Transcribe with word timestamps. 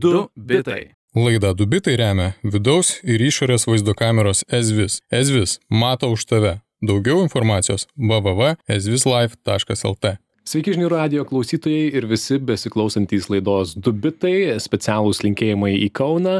Du 0.00 0.28
bitai. 0.36 0.94
Laida 1.16 1.54
Dubitai 1.58 1.96
remia 1.98 2.32
vidaus 2.44 3.00
ir 3.02 3.20
išorės 3.24 3.66
vaizdo 3.66 3.94
kameros 3.98 4.44
Ezvis. 4.58 5.00
Ezvis 5.10 5.58
mato 5.68 6.10
už 6.14 6.24
tave. 6.30 6.60
Daugiau 6.78 7.22
informacijos 7.24 7.86
www.ezvislife.lt. 7.96 10.04
Sveiki 10.48 10.72
žinių 10.72 10.86
radio 10.88 11.26
klausytojai 11.28 11.90
ir 11.98 12.06
visi 12.08 12.38
besiklausantys 12.40 13.26
laidos 13.28 13.74
Dubitai, 13.76 14.54
specialūs 14.64 15.20
linkėjimai 15.20 15.74
į 15.82 15.90
Kauną, 15.98 16.38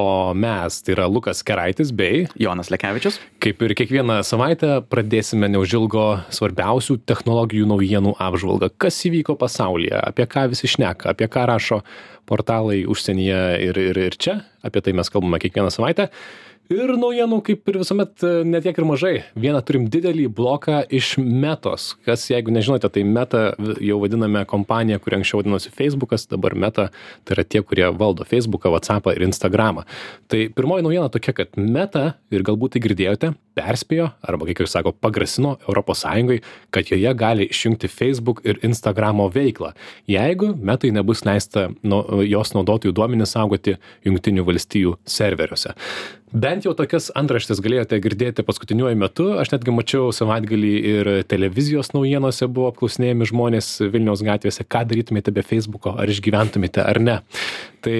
o 0.00 0.04
mes, 0.32 0.78
tai 0.80 0.94
yra 0.94 1.04
Lukas 1.10 1.42
Keraitis 1.44 1.90
bei 1.92 2.22
Jonas 2.40 2.72
Lekevičius. 2.72 3.18
Kaip 3.44 3.60
ir 3.66 3.74
kiekvieną 3.76 4.22
savaitę 4.24 4.78
pradėsime 4.88 5.50
neužilgo 5.52 6.06
svarbiausių 6.32 7.02
technologijų 7.04 7.68
naujienų 7.74 8.16
apžvalgą. 8.30 8.70
Kas 8.80 9.02
įvyko 9.10 9.36
pasaulyje, 9.42 9.98
apie 10.08 10.24
ką 10.30 10.48
visi 10.54 10.70
šneka, 10.78 11.12
apie 11.12 11.28
ką 11.28 11.44
rašo 11.52 11.82
portalai 12.30 12.86
užsienyje 12.88 13.42
ir, 13.66 13.86
ir, 13.90 14.06
ir 14.08 14.16
čia. 14.16 14.40
Apie 14.64 14.80
tai 14.80 14.96
mes 14.96 15.12
kalbame 15.12 15.42
kiekvieną 15.42 15.68
savaitę 15.74 16.08
ir 16.70 16.92
naujienų 16.98 17.40
kaip 17.46 17.68
ir 17.70 17.78
visuomet 17.82 18.24
ne 18.46 18.60
tiek 18.62 18.78
ir 18.78 18.86
mažai. 18.86 19.12
Vieną 19.38 19.60
turim 19.66 19.88
didelį 19.90 20.28
bloką 20.34 20.80
iš 20.94 21.16
metos. 21.18 21.94
Kas 22.06 22.28
jeigu 22.30 22.54
nežinote 22.54 22.90
tai 22.92 23.04
meta 23.06 23.42
jau 23.82 23.98
vadiname 24.02 24.44
kompaniją 24.50 25.00
kuri 25.02 25.20
anksčiau 25.20 25.42
vadinosi 25.42 25.72
feisbukas 25.74 26.28
dabar 26.30 26.54
meta 26.54 26.88
tai 27.24 27.36
yra 27.36 27.44
tie 27.44 27.64
kurie 27.66 27.90
valdo 27.90 28.26
feisbuką 28.28 28.72
vatsapą 28.76 29.14
ir 29.16 29.26
instagramą. 29.26 29.86
Tai 30.30 30.46
pirmoji 30.56 30.86
naujiena 30.86 31.10
tokia 31.12 31.34
kad 31.42 31.58
meta 31.58 32.14
ir 32.30 32.46
galbūt 32.46 32.76
tai 32.76 32.84
girdėjote 32.86 33.34
perspėjo 33.60 34.10
arba 34.26 34.48
kai 34.48 34.56
kas 34.60 34.74
sako 34.76 34.92
pagrasino 34.96 35.56
europos 35.68 36.04
sąjungai 36.04 36.40
kad 36.74 36.90
joje 36.90 37.14
gali 37.18 37.48
išjungti 37.50 37.90
feisbuk 37.92 38.42
ir 38.48 38.60
instagramo 38.66 39.28
veiklą. 39.34 39.74
Jeigu 40.10 40.54
metai 40.56 40.92
nebus 40.96 41.24
leista 41.28 41.68
nu 41.82 42.02
jos 42.26 42.54
naudotojų 42.56 42.94
duomenis 42.96 43.36
saugoti 43.36 43.76
jungtinių 44.06 44.46
valstijų 44.48 44.96
serveriuose. 45.18 45.76
Bent 46.30 46.62
jau 46.62 46.76
tokias 46.78 47.08
antraštes 47.18 47.58
galėjote 47.58 47.98
girdėti 47.98 48.44
paskutiniuoju 48.46 48.98
metu. 49.00 49.24
Aš 49.42 49.50
netgi 49.50 49.72
mačiau 49.74 50.12
savaitgalį 50.14 50.70
ir 50.92 51.10
televizijos 51.26 51.90
naujienose 51.96 52.46
buvo 52.46 52.68
apklausinėjami 52.70 53.26
žmonės 53.32 53.72
vilniaus 53.90 54.22
gatvėse 54.22 54.62
ką 54.62 54.84
darytumėte 54.92 55.34
be 55.34 55.42
feisbuko 55.42 55.96
ar 55.98 56.12
išgyventumėte 56.12 56.86
ar 56.86 57.02
ne 57.02 57.18
tai 57.84 57.96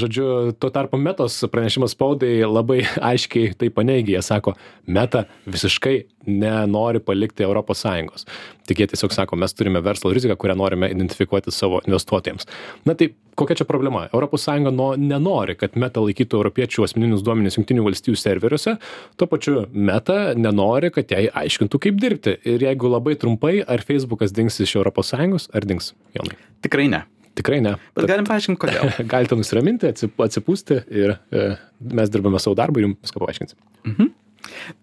žodžiu 0.00 0.54
tuo 0.60 0.70
tarpu 0.74 0.98
metos 1.00 1.38
pranešimas 1.52 1.96
spaudai 1.96 2.40
labai 2.44 2.82
aiškiai 3.12 3.54
tai 3.58 3.70
paneigė. 3.74 4.16
Jie 4.16 4.22
sako 4.24 4.54
meta 4.86 5.24
visiškai 5.46 5.96
nenori 6.26 7.00
palikti 7.00 7.46
europos 7.46 7.82
sąjungos. 7.84 8.26
Tik 8.66 8.82
jie 8.82 8.88
tiesiog 8.90 9.14
sako 9.14 9.38
mes 9.38 9.54
turime 9.54 9.80
verslo 9.84 10.10
riziką 10.14 10.36
kurią 10.40 10.56
norime 10.58 10.90
identifikuoti 10.90 11.54
savo 11.54 11.80
investuotojams. 11.86 12.48
Na 12.84 12.96
tai 12.98 13.12
kokia 13.38 13.60
čia 13.60 13.66
problema? 13.68 14.06
Europos 14.12 14.46
sąjunga 14.46 14.72
no 14.74 14.88
nenori 14.98 15.56
kad 15.58 15.76
meta 15.78 16.02
laikytų 16.02 16.40
europiečių 16.40 16.86
asmeninius 16.86 17.24
duomenis 17.26 17.58
jungtinių 17.60 17.86
valstijų 17.86 18.18
serveriuose. 18.20 18.76
Tuo 19.16 19.30
pačiu 19.30 19.66
meta 19.72 20.34
nenori 20.38 20.90
kad 20.94 21.14
jai 21.14 21.26
aiškintų 21.44 21.82
kaip 21.86 22.00
dirbti. 22.02 22.38
Ir 22.44 22.66
jeigu 22.66 22.90
labai 22.90 23.16
trumpai 23.20 23.60
ar 23.62 23.84
feisbukas 23.86 24.34
dings 24.34 24.58
iš 24.60 24.78
europos 24.80 25.14
sąjungos 25.14 25.50
ar 25.54 25.68
dings 25.68 25.94
jonai? 26.16 26.38
Tikrai 26.66 26.90
ne. 26.90 27.06
Tikrai 27.38 27.62
ne 27.64 27.76
Bet 27.96 28.08
galim 28.10 28.28
paaiškinti, 28.28 28.60
kodėl. 28.62 28.92
galite 29.12 29.38
nusiraminti 29.38 29.90
atsip- 29.92 30.22
atsipūsti 30.26 30.82
ir 30.92 31.16
e, 31.30 31.48
mes 31.80 32.12
dirbame 32.12 32.40
savo 32.42 32.56
darbą 32.58 32.82
ir 32.82 32.88
jums 32.90 33.02
viską 33.06 33.22
paaiškinsim 33.26 34.14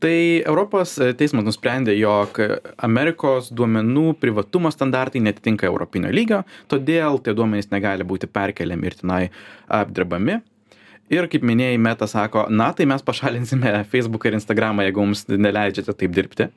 Tai 0.03 0.15
Europos 0.43 0.95
teismas 1.17 1.45
nusprendė, 1.47 1.93
jog 1.95 2.39
Amerikos 2.83 3.47
duomenų 3.55 4.13
privatumo 4.19 4.71
standartai 4.73 5.21
netitinka 5.23 5.67
europinio 5.69 6.11
lygio, 6.11 6.41
todėl 6.71 7.19
tie 7.23 7.35
duomenys 7.37 7.69
negali 7.71 8.03
būti 8.07 8.27
perkeliami 8.27 8.89
ir 8.89 8.97
tenai 8.99 9.21
apdirbami. 9.71 10.41
Ir 11.13 11.27
kaip 11.29 11.43
minėjai, 11.45 11.79
Meta 11.83 12.07
sako, 12.09 12.47
na 12.49 12.71
tai 12.75 12.87
mes 12.89 13.03
pašalinsime 13.05 13.71
Facebook 13.93 14.25
ir 14.27 14.37
Instagramą, 14.39 14.85
jeigu 14.87 15.05
mums 15.05 15.25
neleidžiate 15.29 15.95
taip 15.99 16.15
dirbti. 16.15 16.49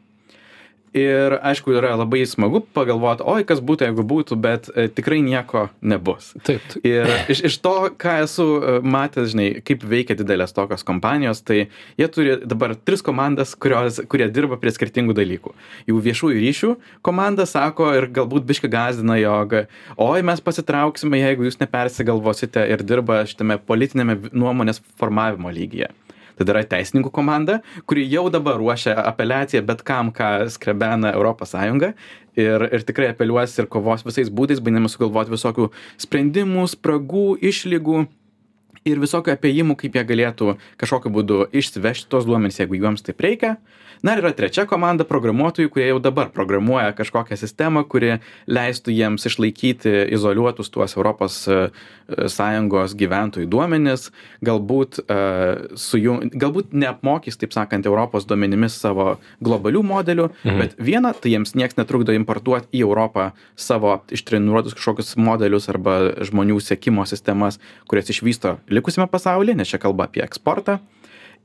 Ir 0.97 1.35
aišku, 1.45 1.75
yra 1.77 1.93
labai 1.99 2.23
smagu 2.29 2.63
pagalvoti, 2.73 3.25
oi, 3.29 3.45
kas 3.45 3.61
būtų, 3.61 3.91
jeigu 3.91 4.05
būtų, 4.09 4.39
bet 4.41 4.69
e, 4.73 4.87
tikrai 4.89 5.19
nieko 5.25 5.67
nebus. 5.85 6.31
taip 6.47 6.63
Ir 6.87 7.11
iš, 7.33 7.43
iš 7.51 7.59
to, 7.61 7.75
ką 8.01 8.15
esu 8.25 8.47
e, 8.57 8.77
matęs, 8.81 9.35
žinai, 9.35 9.49
kaip 9.67 9.85
veikia 9.85 10.17
didelės 10.17 10.57
tokios 10.57 10.87
kompanijos, 10.89 11.43
tai 11.45 11.67
jie 12.01 12.09
turi 12.13 12.39
dabar 12.49 12.73
tris 12.89 13.05
komandas, 13.05 13.53
kurios, 13.61 14.01
kurie 14.09 14.31
dirba 14.33 14.57
prie 14.63 14.73
skirtingų 14.73 15.19
dalykų. 15.21 15.53
Jų 15.91 16.01
viešųjų 16.09 16.41
ryšių 16.47 16.73
komanda 17.05 17.45
sako 17.51 17.91
ir 17.99 18.09
galbūt 18.17 18.49
biški 18.49 18.73
gazdina, 18.73 19.19
jog, 19.21 19.53
oi, 20.01 20.25
mes 20.25 20.41
pasitrauksime, 20.49 21.21
jeigu 21.21 21.45
jūs 21.45 21.61
nepersigalvosite 21.61 22.65
ir 22.73 22.87
dirba 22.89 23.21
šitame 23.29 23.61
politinėme 23.69 24.33
nuomonės 24.33 24.81
formavimo 24.97 25.53
lygyje. 25.53 25.93
Tada 26.37 26.53
yra 26.53 26.65
teisininkų 26.69 27.13
komanda, 27.15 27.61
kuri 27.89 28.05
jau 28.11 28.27
dabar 28.33 28.59
ruošia 28.61 28.95
apeliaciją 29.07 29.63
bet 29.67 29.83
kam, 29.87 30.13
ką 30.13 30.51
skrebena 30.53 31.15
ES 31.17 31.55
ir, 32.37 32.67
ir 32.69 32.85
tikrai 32.85 33.11
apeliuos 33.15 33.57
ir 33.59 33.69
kovos 33.73 34.05
visais 34.05 34.29
būdais, 34.29 34.61
bandydama 34.61 34.93
sugalvoti 34.93 35.33
visokių 35.33 35.71
sprendimų, 36.05 36.67
spragų, 36.75 37.27
išlygų 37.41 38.05
ir 38.87 39.03
visokių 39.03 39.35
apėjimų, 39.35 39.77
kaip 39.81 39.99
jie 39.99 40.05
galėtų 40.07 40.55
kažkokiu 40.81 41.13
būdu 41.15 41.41
išsivežti 41.57 42.11
tos 42.13 42.29
duomenys, 42.29 42.61
jeigu 42.63 42.79
juoms 42.81 43.05
taip 43.07 43.21
reikia. 43.25 43.57
Na 44.05 44.13
ir 44.13 44.21
yra 44.21 44.33
trečia 44.37 44.67
komanda 44.69 45.07
programuotojų, 45.09 45.71
kurie 45.73 45.87
jau 45.89 46.01
dabar 46.03 46.29
programuoja 46.35 46.93
kažkokią 46.97 47.39
sistemą, 47.41 47.85
kuri 47.89 48.19
leistų 48.49 48.93
jiems 48.93 49.25
išlaikyti 49.29 49.93
izoliuotus 50.13 50.69
tuos 50.73 50.97
Europos 50.99 51.39
e, 51.49 51.69
Sąjungos 52.07 52.95
gyventojų 52.99 53.49
duomenis, 53.51 54.11
galbūt, 54.45 55.01
e, 55.01 55.17
su 55.81 56.01
jų, 56.01 56.19
galbūt 56.37 56.77
neapmokys, 56.77 57.41
taip 57.41 57.57
sakant, 57.57 57.89
Europos 57.89 58.29
duomenimis 58.29 58.77
savo 58.83 59.17
globalių 59.45 59.83
modelių, 59.87 60.29
mhm. 60.45 60.61
bet 60.61 60.77
viena, 60.77 61.15
tai 61.17 61.33
jiems 61.33 61.57
niekas 61.57 61.81
netrukdo 61.81 62.15
importuoti 62.17 62.69
į 62.77 62.85
Europą 62.85 63.31
savo 63.57 63.97
ištreniruotus 64.13 64.77
kažkokius 64.77 65.17
modelius 65.17 65.71
arba 65.73 65.99
žmonių 66.27 66.61
sekimo 66.61 67.07
sistemas, 67.09 67.61
kurias 67.89 68.13
išvysto 68.13 68.59
likusiame 68.77 69.09
pasaulyje, 69.11 69.57
nes 69.59 69.73
čia 69.73 69.81
kalba 69.83 70.07
apie 70.09 70.25
eksportą. 70.25 70.79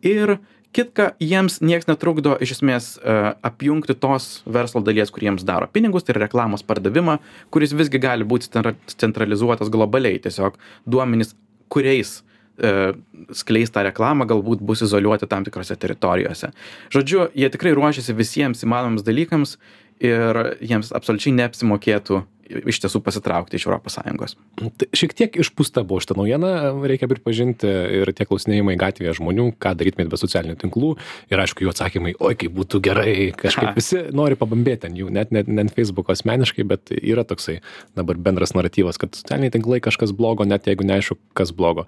Ir 0.05 0.37
kitka, 0.75 1.11
jiems 1.19 1.59
niekas 1.63 1.89
netrukdo 1.89 2.35
iš 2.41 2.55
esmės 2.57 2.95
e, 2.97 3.15
apjungti 3.47 3.95
tos 3.99 4.41
verslo 4.49 4.81
dalies, 4.85 5.11
kuriems 5.13 5.45
daro 5.47 5.67
pinigus, 5.71 6.05
tai 6.07 6.15
yra 6.15 6.25
reklamos 6.25 6.63
pardavimą, 6.67 7.19
kuris 7.53 7.75
visgi 7.77 8.01
gali 8.01 8.27
būti 8.27 8.51
centra- 8.53 8.75
centralizuotas 8.87 9.71
globaliai. 9.73 10.21
Tiesiog 10.23 10.57
duomenys, 10.89 11.35
kuriais 11.71 12.21
e, 12.57 12.93
skleis 13.35 13.73
tą 13.73 13.85
reklamą, 13.87 14.27
galbūt 14.31 14.63
bus 14.63 14.83
izoliuoti 14.87 15.29
tam 15.31 15.45
tikrose 15.47 15.75
teritorijose. 15.75 16.51
Žodžiu, 16.93 17.27
jie 17.35 17.51
tikrai 17.51 17.75
ruošiasi 17.77 18.15
visiems 18.17 18.63
įmanomams 18.65 19.05
dalykams 19.07 19.57
ir 20.01 20.43
jiems 20.63 20.95
absoliučiai 20.95 21.35
neapsimokėtų 21.37 22.23
iš 22.71 22.81
tiesų 22.83 23.01
pasitraukti 23.05 23.59
iš 23.59 23.67
ES. 23.71 24.35
Tai 24.81 24.87
šiek 24.97 25.15
tiek 25.17 25.37
išpūsta 25.43 25.83
buvo 25.87 26.01
šitą 26.03 26.17
naujieną, 26.19 26.51
reikia 26.89 27.09
pripažinti, 27.11 27.69
ir 28.01 28.11
tie 28.15 28.27
klausinėjimai 28.27 28.77
gatvėje 28.79 29.15
žmonių, 29.19 29.47
ką 29.61 29.73
darytumėt 29.79 30.11
be 30.11 30.19
socialinių 30.19 30.57
tinklų, 30.61 30.91
ir 31.31 31.43
aišku, 31.43 31.65
jų 31.65 31.73
atsakymai, 31.73 32.13
oi, 32.19 32.35
kaip 32.39 32.55
būtų 32.57 32.81
gerai, 32.85 33.15
kažkaip 33.37 33.77
visi 33.77 34.03
nori 34.15 34.37
pabambėti 34.39 34.89
ant 34.89 34.99
jų, 34.99 35.09
net 35.13 35.33
ne, 35.35 35.43
ne 35.47 35.65
ant 35.65 35.75
Facebook 35.75 36.11
asmeniškai, 36.13 36.65
bet 36.67 36.93
yra 36.99 37.25
toksai 37.27 37.59
dabar 37.97 38.19
bendras 38.21 38.55
naratyvas, 38.57 38.99
kad 39.01 39.15
socialiniai 39.17 39.53
tinklai 39.53 39.81
kažkas 39.83 40.13
blogo, 40.17 40.47
net 40.47 40.69
jeigu 40.69 40.87
neaišku, 40.87 41.17
kas 41.37 41.53
blogo. 41.55 41.87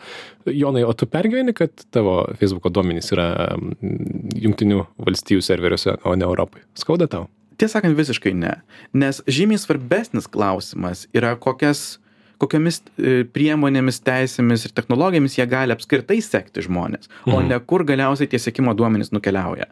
Jonai, 0.50 0.85
o 0.88 0.95
tu 0.97 1.09
pergyveni, 1.09 1.56
kad 1.57 1.85
tavo 1.94 2.22
Facebook 2.40 2.72
duomenys 2.74 3.13
yra 3.16 3.30
mm, 3.57 4.34
jungtinių 4.47 4.84
valstijų 5.03 5.44
serveriuose, 5.45 6.00
o 6.07 6.18
ne 6.18 6.28
Europai? 6.28 6.66
Skauda 6.80 7.09
tau? 7.12 7.28
Tiesą 7.63 7.78
sakant, 7.79 7.96
visiškai 7.96 8.34
ne. 8.35 8.57
Nes 8.91 9.22
žymiai 9.31 9.62
svarbesnis 9.62 10.28
klausimas 10.28 11.06
yra 11.16 11.38
kokias 11.40 11.97
kokiamis 12.44 12.81
e, 13.00 13.21
priemonėmis, 13.31 14.01
teisėmis 14.04 14.65
ir 14.68 14.74
technologijomis 14.75 15.38
jie 15.38 15.45
gali 15.48 15.71
apskritai 15.71 16.18
sekti 16.19 16.65
žmonės, 16.65 17.07
o 17.30 17.38
Mhm. 17.39 17.48
ne 17.54 17.60
kur 17.63 17.86
galiausiai 17.88 18.27
tie 18.27 18.39
sekimo 18.42 18.74
duomenys 18.75 19.13
nukeliauja. 19.15 19.69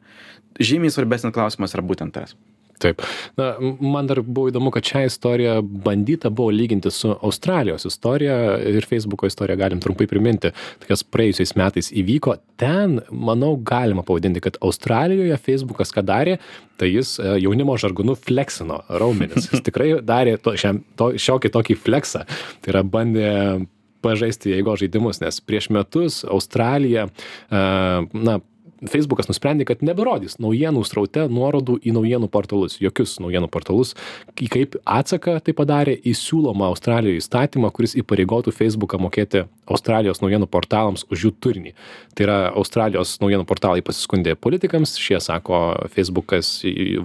Žymiai 0.59 0.93
svarbesnis 0.93 1.33
klausimas 1.35 1.75
yra 1.75 1.83
būtent 1.83 2.15
tas. 2.15 2.35
Taip. 2.81 3.01
Na, 3.37 3.51
man 3.61 4.09
dar 4.09 4.21
buvo 4.25 4.49
įdomu, 4.49 4.71
kad 4.73 4.85
šią 4.87 5.03
istoriją 5.07 5.57
bandyta 5.85 6.31
buvo 6.33 6.53
lyginti 6.53 6.91
su 6.93 7.13
Australijos 7.13 7.85
istorija 7.85 8.37
ir 8.71 8.87
Facebooko 8.89 9.29
istoriją 9.29 9.59
galim 9.59 9.81
trumpai 9.83 10.07
priminti. 10.09 10.51
Tai 10.51 10.89
kas 10.89 11.05
praėjusiais 11.05 11.53
metais 11.59 11.91
įvyko, 11.93 12.37
ten, 12.61 12.99
manau, 13.11 13.53
galima 13.57 14.05
pavadinti, 14.07 14.41
kad 14.43 14.57
Australijoje 14.65 15.37
Facebookas 15.45 15.93
ką 15.93 16.05
darė, 16.07 16.37
tai 16.81 16.89
jis 16.89 17.17
e, 17.21 17.35
jaunimo 17.43 17.77
žargonu 17.81 18.17
flexino 18.17 18.81
raumenis. 18.89 19.51
Jis 19.51 19.65
tikrai 19.67 19.93
darė 20.05 20.37
to, 20.41 20.55
šiam, 20.57 20.81
to, 20.97 21.11
šiokį 21.21 21.53
tokį 21.53 21.77
flexą. 21.85 22.25
Tai 22.61 22.73
yra 22.73 22.81
bandė 22.87 23.29
pažaisti 24.01 24.55
jėgo 24.55 24.73
žaidimus, 24.81 25.21
nes 25.21 25.37
prieš 25.45 25.69
metus 25.73 26.23
Australija, 26.25 27.05
e, 27.05 27.61
na, 28.25 28.39
feisbukas 28.89 29.29
nusprendė 29.29 29.67
kad 29.69 29.83
neberodys 29.85 30.37
naujienų 30.41 30.83
sraute 30.87 31.27
nuorodų 31.31 31.77
į 31.85 31.93
naujienų 31.97 32.31
portalus 32.33 32.79
jokius 32.81 33.17
naujienų 33.21 33.51
portalus 33.53 33.95
į 34.41 34.49
kaip 34.51 34.77
atsaką 34.85 35.37
tai 35.45 35.55
padarė 35.57 35.97
į 35.97 36.15
siūlomą 36.17 36.71
australijoj 36.71 37.19
įstatymą 37.21 37.71
kuris 37.75 37.95
įpareigotų 38.01 38.53
feisbuką 38.55 38.99
mokėti 39.01 39.45
australijos 39.71 40.21
naujienų 40.23 40.47
portalams 40.51 41.05
už 41.11 41.25
jų 41.27 41.31
turinį. 41.43 41.73
Tai 42.15 42.25
yra 42.25 42.37
australijos 42.57 43.15
naujienų 43.21 43.45
portalai 43.49 43.83
pasiskundė 43.85 44.35
politikams 44.39 44.95
šie 44.99 45.19
sako 45.23 45.61
feisbukas 45.93 46.49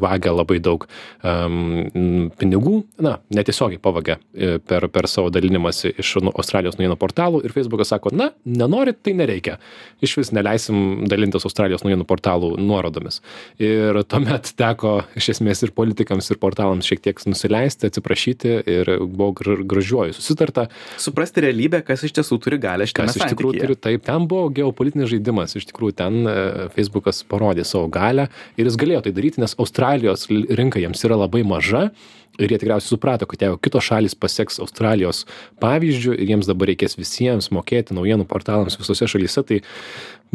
vagia 0.02 0.32
labai 0.34 0.58
daug 0.62 0.86
um, 0.86 2.30
pinigų 2.40 2.80
na 3.02 3.16
netiesiogiai 3.34 3.82
pavagia 3.82 4.18
e, 4.32 4.56
per 4.58 4.88
per 4.92 5.08
savo 5.10 5.30
dalinimąsi 5.34 5.94
iš 6.00 6.16
nu, 6.24 6.32
australijos 6.34 6.78
naujienų 6.78 6.98
portalų 7.00 7.42
ir 7.46 7.54
feisbukas 7.54 7.92
sako 7.94 8.14
na 8.14 8.30
nenorit 8.44 9.02
tai 9.04 9.14
nereikia. 9.18 9.58
Išvis 10.04 10.32
neleisim 10.36 11.06
dalintis 11.10 11.46
australijos 11.46 11.65
naujienų 11.86 12.06
portalų 12.08 12.52
nuorodomis. 12.62 13.20
Ir 13.62 13.98
tuomet 14.08 14.52
teko 14.58 15.00
iš 15.18 15.32
esmės 15.36 15.64
ir 15.66 15.72
politikams 15.76 16.30
ir 16.30 16.40
portalams 16.42 16.86
šiek 16.88 17.02
tiek 17.04 17.22
nusileisti 17.26 17.90
atsiprašyti 17.90 18.54
ir 18.76 18.92
buvo 19.04 19.32
gr 19.40 19.62
gražiuoju 19.66 20.16
susitarta. 20.16 20.68
Suprasti 21.02 21.44
realybę 21.44 21.82
kas 21.86 22.04
iš 22.06 22.14
tiesų 22.16 22.38
turi 22.44 22.60
galią 22.62 22.88
šitame 22.88 23.10
kas 23.10 23.20
iš 23.20 23.34
tikrųjų 23.34 23.62
turi 23.64 23.78
taip 23.88 24.06
ten 24.06 24.28
buvo 24.30 24.50
geopolitinis 24.54 25.10
žaidimas 25.12 25.56
iš 25.58 25.68
tikrųjų 25.70 25.96
ten 25.98 26.20
e, 26.30 26.36
feisbukas 26.74 27.22
parodė 27.28 27.66
savo 27.68 27.90
galią 27.92 28.28
ir 28.56 28.68
jis 28.68 28.78
galėjo 28.80 29.06
tai 29.06 29.14
daryti 29.16 29.42
nes 29.42 29.56
australijos 29.58 30.28
rinka 30.30 30.82
jiems 30.82 31.04
yra 31.08 31.18
labai 31.26 31.44
maža 31.46 31.88
ir 32.38 32.52
jie 32.52 32.58
tikriausiai 32.60 32.92
suprato 32.92 33.28
kad 33.30 33.42
jeigu 33.42 33.58
kitos 33.62 33.86
šalys 33.88 34.16
paseks 34.18 34.60
australijos 34.64 35.24
pavyzdžiu 35.62 36.14
ir 36.16 36.32
jiems 36.34 36.50
dabar 36.50 36.70
reikės 36.72 36.98
visiems 36.98 37.50
mokėti 37.54 37.96
naujienų 37.96 38.28
portalams 38.30 38.78
visose 38.80 39.08
šalyse 39.10 39.44
tai 39.48 39.60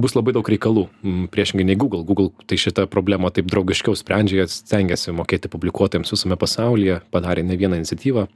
bus 0.01 0.15
labai 0.15 0.33
daug 0.35 0.47
reikalų. 0.47 0.85
Priešingai 1.33 1.65
nei 1.67 1.79
google. 1.79 2.05
Google 2.07 2.31
tai 2.47 2.59
šitą 2.61 2.87
problemą 2.91 3.31
taip 3.35 3.49
draugiškiau 3.51 3.97
sprendžia 3.99 4.47
stengiasi 4.49 5.13
mokėti 5.15 5.51
publikuotojams 5.51 6.13
visame 6.15 6.39
pasaulyje 6.39 7.01
padarė 7.11 7.43
ne 7.45 7.59
vieną 7.59 7.81
iniciatyvą 7.81 8.27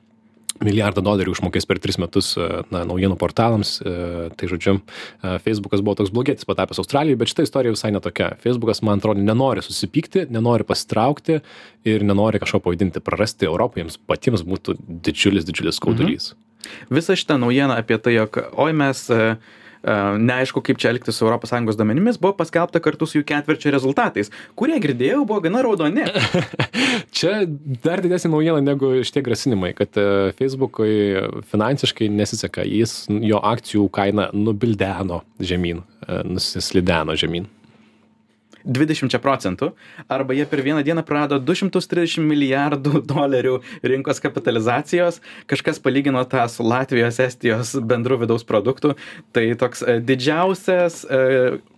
milijardą 0.63 1.03
dolerių 1.03 1.33
išmokės 1.35 1.67
per 1.67 1.79
tris 1.83 1.97
metus 1.99 2.33
e, 2.39 2.45
na, 2.71 2.83
naujienų 2.87 3.17
portalams. 3.19 3.75
E, 3.81 4.29
tai 4.39 4.49
žodžiu, 4.51 4.77
e, 4.79 5.35
Facebookas 5.43 5.83
buvo 5.85 5.97
toks 5.99 6.13
blogietis 6.15 6.47
patapęs 6.47 6.79
Australijoje, 6.83 7.19
bet 7.19 7.31
šita 7.31 7.45
istorija 7.47 7.75
visai 7.75 7.91
netokia. 7.95 8.31
Facebookas, 8.43 8.81
man 8.85 9.01
atrodo, 9.01 9.23
nenori 9.25 9.63
susipykti, 9.65 10.27
nenori 10.33 10.67
pasitraukti 10.67 11.41
ir 11.87 12.07
nenori 12.07 12.41
kažko 12.43 12.63
pavadinti 12.65 13.03
prarasti 13.03 13.49
Europai, 13.49 13.83
jiems 13.83 13.99
patiems 14.07 14.45
būtų 14.47 14.77
didžiulis, 14.79 15.47
didžiulis 15.49 15.81
skaudulys. 15.81 16.31
Mhm. 16.33 16.41
Visa 16.97 17.13
šita 17.19 17.37
naujiena 17.37 17.75
apie 17.77 17.99
tai, 18.01 18.15
jog 18.15 18.39
oi 18.57 18.71
mes 18.73 19.03
uh, 19.13 19.35
neaišku, 19.85 20.63
kaip 20.65 20.79
čia 20.81 20.91
elgtis 20.93 21.19
su 21.19 21.29
ES 21.29 21.77
duomenimis, 21.77 22.19
buvo 22.21 22.33
paskelbta 22.39 22.81
kartu 22.83 23.07
su 23.07 23.19
jų 23.19 23.25
ketvirčio 23.29 23.73
rezultatais, 23.75 24.31
kurie 24.57 24.79
girdėjau 24.81 25.25
buvo 25.27 25.41
gana 25.45 25.61
raudoni. 25.65 26.05
čia 27.17 27.43
dar 27.85 28.01
didesnė 28.03 28.31
naujiena 28.33 28.63
negu 28.63 28.91
šitie 29.05 29.23
grasinimai, 29.25 29.73
kad 29.77 29.97
e, 29.99 30.07
Facebook'ui 30.39 31.41
finansiškai 31.51 32.09
nesiseka, 32.13 32.65
jis 32.65 33.05
jo 33.09 33.41
akcijų 33.45 33.89
kaina 33.93 34.29
nubildeno 34.33 35.21
žemyn, 35.39 35.83
e, 36.07 36.21
nusislideno 36.29 37.17
žemyn. 37.19 37.49
20 38.65 39.19
procentų, 39.21 39.71
arba 40.11 40.35
jie 40.35 40.45
per 40.49 40.61
vieną 40.65 40.83
dieną 40.85 41.03
prarado 41.05 41.39
230 41.39 42.25
milijardų 42.25 43.01
dolerių 43.13 43.59
rinkos 43.85 44.21
kapitalizacijos, 44.23 45.21
kažkas 45.49 45.79
palygino 45.79 46.23
tą 46.29 46.47
su 46.51 46.65
Latvijos, 46.65 47.19
Estijos 47.23 47.75
bendru 47.85 48.19
vidaus 48.21 48.45
produktu, 48.47 48.95
tai 49.35 49.47
toks 49.59 49.85
e, 49.85 49.99
didžiausias 50.03 51.03
e, 51.05 51.21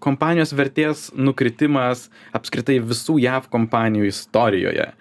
kompanijos 0.04 0.56
vertės 0.56 1.08
nukritimas 1.16 2.08
apskritai 2.36 2.80
visų 2.84 3.20
JAV 3.24 3.52
kompanijų 3.54 4.12
istorijoje. 4.12 4.92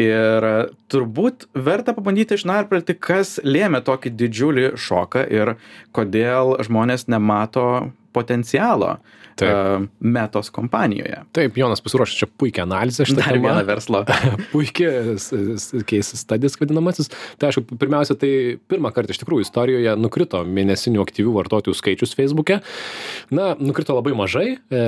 Ir 0.00 0.44
turbūt 0.88 1.44
verta 1.52 1.92
pabandyti 1.92 2.38
išnarplioti, 2.38 2.94
kas 2.96 3.36
lėmė 3.44 3.82
tokį 3.84 4.12
didžiulį 4.16 4.66
šoką 4.80 5.26
ir 5.28 5.56
kodėl 5.96 6.54
žmonės 6.64 7.04
nemato 7.10 7.90
potencialo 8.12 8.94
uh, 8.96 9.86
metos 10.00 10.50
kompanijoje. 10.54 11.22
Taip, 11.36 11.58
Jonas 11.58 11.82
pasiruošė 11.84 12.18
čia 12.22 12.28
puikią 12.40 12.64
analizę 12.66 13.06
šitą 13.08 13.24
Dar 13.24 13.38
vieną 13.40 13.64
verslo. 13.68 14.02
Puikiai 14.52 15.16
case 15.88 16.18
studies 16.20 16.58
vadinamasis. 16.60 17.10
Tai 17.40 17.50
aišku, 17.50 17.78
pirmiausia, 17.80 18.16
tai 18.20 18.32
pirmą 18.70 18.92
kartą 18.94 19.14
iš 19.14 19.22
tikrųjų 19.22 19.46
istorijoje 19.46 19.96
nukrito 20.00 20.42
mėnesinių 20.46 21.02
aktyvių 21.04 21.34
vartotojų 21.38 21.76
skaičius 21.78 22.16
Facebook'e. 22.18 22.60
Na, 23.34 23.52
nukrito 23.60 23.96
labai 23.96 24.14
mažai, 24.18 24.46
e, 24.56 24.82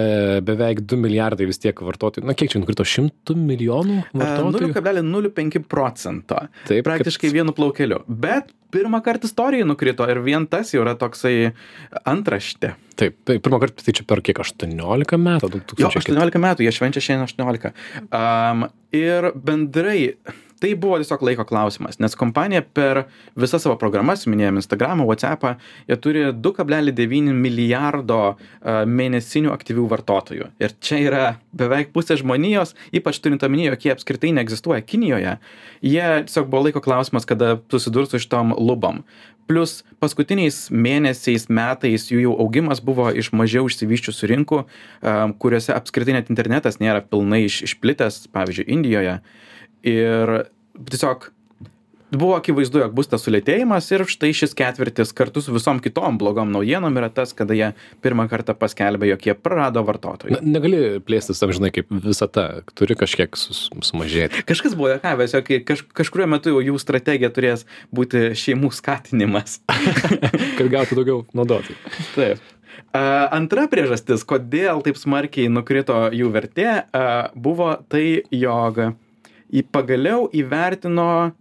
beveik 0.45 0.85
2 0.87 1.01
milijardai 1.07 1.49
vis 1.49 1.63
tiek 1.63 1.85
vartotojų. 1.85 2.27
Na, 2.29 2.37
kiek 2.39 2.53
čia 2.53 2.63
nukrito? 2.63 2.87
100 2.87 3.37
milijonų 3.39 4.01
vartotojų? 4.13 4.73
0,05 4.73 5.63
procento. 5.71 6.43
Taip. 6.69 6.85
Praktiškai 6.87 7.31
kad... 7.31 7.39
vienu 7.39 7.55
plaukeliu. 7.57 8.03
Bet 8.07 8.51
pirmą 8.73 9.03
kartą 9.05 9.29
istorijai 9.31 9.67
nukrito 9.69 10.07
ir 10.11 10.23
vien 10.25 10.47
tas 10.51 10.73
jau 10.75 10.83
yra 10.85 10.95
toksai 10.99 11.53
antraštė. 12.09 12.75
Taip, 12.99 13.19
tai 13.29 13.39
pirmą 13.43 13.61
kartą 13.63 13.85
tai 13.87 13.95
čia 13.99 14.07
per 14.09 14.23
kiek 14.25 14.41
18 14.43 15.19
metų? 15.21 15.53
2000... 15.59 15.83
Jo, 15.83 15.93
18 16.03 16.43
metų, 16.43 16.67
jie 16.67 16.73
švenčia 16.77 17.05
šiandien 17.05 17.29
18. 17.29 17.73
Um, 18.09 18.67
ir 18.97 19.31
bendrai 19.37 20.01
tai 20.63 20.73
buvo 20.79 21.01
tiesiog 21.01 21.25
laiko 21.27 21.47
klausimas, 21.49 21.99
nes 21.99 22.15
kompanija 22.19 22.63
per 22.63 23.05
visas 23.39 23.65
savo 23.65 23.75
programas, 23.81 24.29
minėjom 24.31 24.61
Instagramą, 24.61 25.07
WhatsAppą, 25.09 25.57
jie 25.91 25.99
turi 25.99 26.23
2,9 26.39 27.35
milijardo 27.35 28.21
uh, 28.31 28.83
mėnesinių 28.87 29.51
aktyvių 29.55 29.89
vartotojų. 29.91 30.53
Ir 30.63 30.77
čia 30.79 31.01
yra 31.03 31.25
beveik 31.59 31.91
pusė 31.97 32.17
žmonijos, 32.21 32.77
ypač 32.95 33.19
turint 33.25 33.43
omenyje, 33.43 33.73
jog 33.73 33.89
jie 33.89 33.95
apskritai 33.97 34.33
neegzistuoja 34.39 34.87
Kinijoje. 34.87 35.37
Jie 35.83 36.07
tiesiog 36.29 36.47
buvo 36.53 36.69
laiko 36.69 36.85
klausimas, 36.85 37.27
kada 37.27 37.57
susidurs 37.73 38.15
su 38.15 38.23
šitom 38.23 38.55
lubom 38.55 39.03
plius 39.51 39.83
paskutiniais 40.03 40.69
mėnesiais 40.71 41.49
metais 41.53 42.07
jų 42.11 42.21
jau 42.27 42.35
augimas 42.45 42.81
buvo 42.85 43.09
iš 43.11 43.33
mažiau 43.37 43.67
išsivysčiusių 43.69 44.31
rinkų 44.33 44.61
kuriose 45.43 45.75
apskritai 45.75 46.17
net 46.17 46.31
internetas 46.33 46.79
nėra 46.83 47.03
pilnai 47.05 47.45
iš 47.49 47.63
išplitęs 47.69 48.29
pavyzdžiui 48.35 48.69
indijoje 48.77 49.19
ir 49.83 50.35
tiesiog 50.89 51.31
buvo 52.13 52.35
akivaizdu 52.37 52.83
jog 52.83 52.93
bus 52.97 53.09
tas 53.09 53.25
sulėtėjimas 53.25 53.87
ir 53.95 54.05
štai 54.09 54.33
šis 54.37 54.53
ketvirtis 54.57 55.15
kartu 55.17 55.41
su 55.45 55.55
visom 55.55 55.81
kitom 55.83 56.19
blogom 56.21 56.53
naujienom 56.53 56.97
yra 57.01 57.09
tas 57.13 57.33
kada 57.37 57.57
jie 57.57 57.71
pirmą 58.05 58.27
kartą 58.31 58.55
paskelbė 58.59 59.09
jog 59.13 59.27
jie 59.29 59.35
prarado 59.39 59.85
vartotojų. 59.89 60.37
Na 60.37 60.59
negali 60.59 61.01
plėstis 61.05 61.41
amžinai 61.45 61.73
kaip 61.75 61.89
visata. 62.05 62.47
Turi 62.77 62.97
kažkiek 62.99 63.37
sus 63.39 63.69
sumažėti. 63.85 64.45
Kažkas 64.49 64.77
buvo 64.77 64.93
juokavęs 64.93 65.37
jog 65.39 65.53
kaž 65.69 65.85
kažkuriuo 65.97 66.29
metu 66.35 66.53
jau 66.53 66.65
jų 66.65 66.81
strategija 66.83 67.33
turės 67.33 67.65
būti 67.95 68.33
šeimų 68.39 68.73
skatinimas. 68.77 69.61
Kad 70.59 70.67
gautų 70.73 71.01
daugiau 71.01 71.23
naudotojų. 71.37 71.79
Taip. 72.17 72.51
Antra 72.93 73.65
priežastis, 73.73 74.25
kodėl 74.29 74.83
taip 74.85 75.01
smarkiai 75.01 75.49
nukrito 75.53 75.97
jų 76.13 76.29
vertė, 76.35 76.69
buvo 77.33 77.75
tai, 77.93 78.21
jog 78.33 78.83
į 79.53 79.65
pagaliau 79.73 80.29
įvertino 80.33 81.33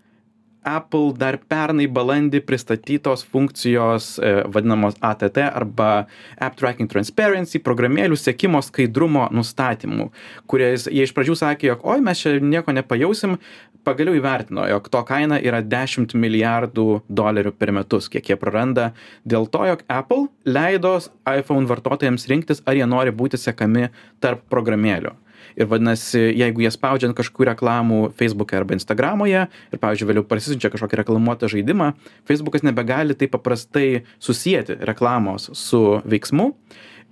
apple 0.61 1.11
dar 1.17 1.37
pernai 1.49 1.87
balandį 1.89 2.41
pristatytos 2.45 3.23
funkcijos 3.25 4.13
e, 4.21 4.33
vadinamos 4.45 4.95
att 5.01 5.37
arba 5.37 6.07
app 6.37 6.57
tracking 6.57 6.89
transparency 6.89 7.59
programėlių 7.59 8.17
sekimo 8.17 8.61
skaidrumo 8.61 9.27
nustatymų 9.33 10.11
kuriais 10.45 10.85
jie 10.85 11.03
iš 11.03 11.13
pradžių 11.17 11.35
sakė 11.35 11.71
jog 11.71 11.85
oi 11.85 11.99
mes 12.01 12.21
čia 12.21 12.39
nieko 12.39 12.71
nepajausim. 12.71 13.37
Pagaliau 13.81 14.13
įvertino 14.13 14.67
jog 14.69 14.89
to 14.93 15.01
kaina 15.03 15.39
yra 15.41 15.63
dešimt 15.65 16.13
milijardų 16.13 17.01
dolerių 17.09 17.55
per 17.57 17.71
metus 17.73 18.11
kiek 18.13 18.29
jie 18.29 18.37
praranda 18.37 18.91
dėl 19.25 19.49
to 19.49 19.65
jog 19.65 19.81
apple 19.89 20.27
leido 20.45 20.99
iphone 21.25 21.65
vartotojams 21.65 22.27
rinktis 22.29 22.61
ar 22.65 22.77
jie 22.77 22.85
nori 22.85 23.09
būti 23.09 23.41
sekami 23.41 23.89
tarp 24.21 24.45
programėlių 24.53 25.17
ir 25.55 25.69
vadinasi 25.71 26.21
jeigu 26.29 26.63
jie 26.63 26.71
spaudžia 26.74 27.10
ant 27.10 27.17
kažkokių 27.17 27.50
reklamų 27.51 28.00
feisbuke 28.19 28.57
arba 28.57 28.77
instagramoje 28.77 29.48
ir 29.48 29.81
pavyzdžiui 29.81 30.10
vėliau 30.12 30.27
parsisiunčia 30.27 30.71
kažkokį 30.74 31.01
reklamuotą 31.01 31.50
žaidimą 31.51 31.91
feisbukas 32.29 32.65
nebegali 32.67 33.17
taip 33.17 33.33
paprastai 33.36 34.05
susieti 34.19 34.79
reklamos 34.88 35.50
su 35.57 36.01
veiksmu 36.05 36.53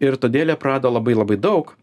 ir 0.04 0.18
todėl 0.22 0.54
jie 0.54 0.60
prarado 0.60 0.92
labai 0.92 1.18
labai 1.18 1.40
daug. 1.40 1.76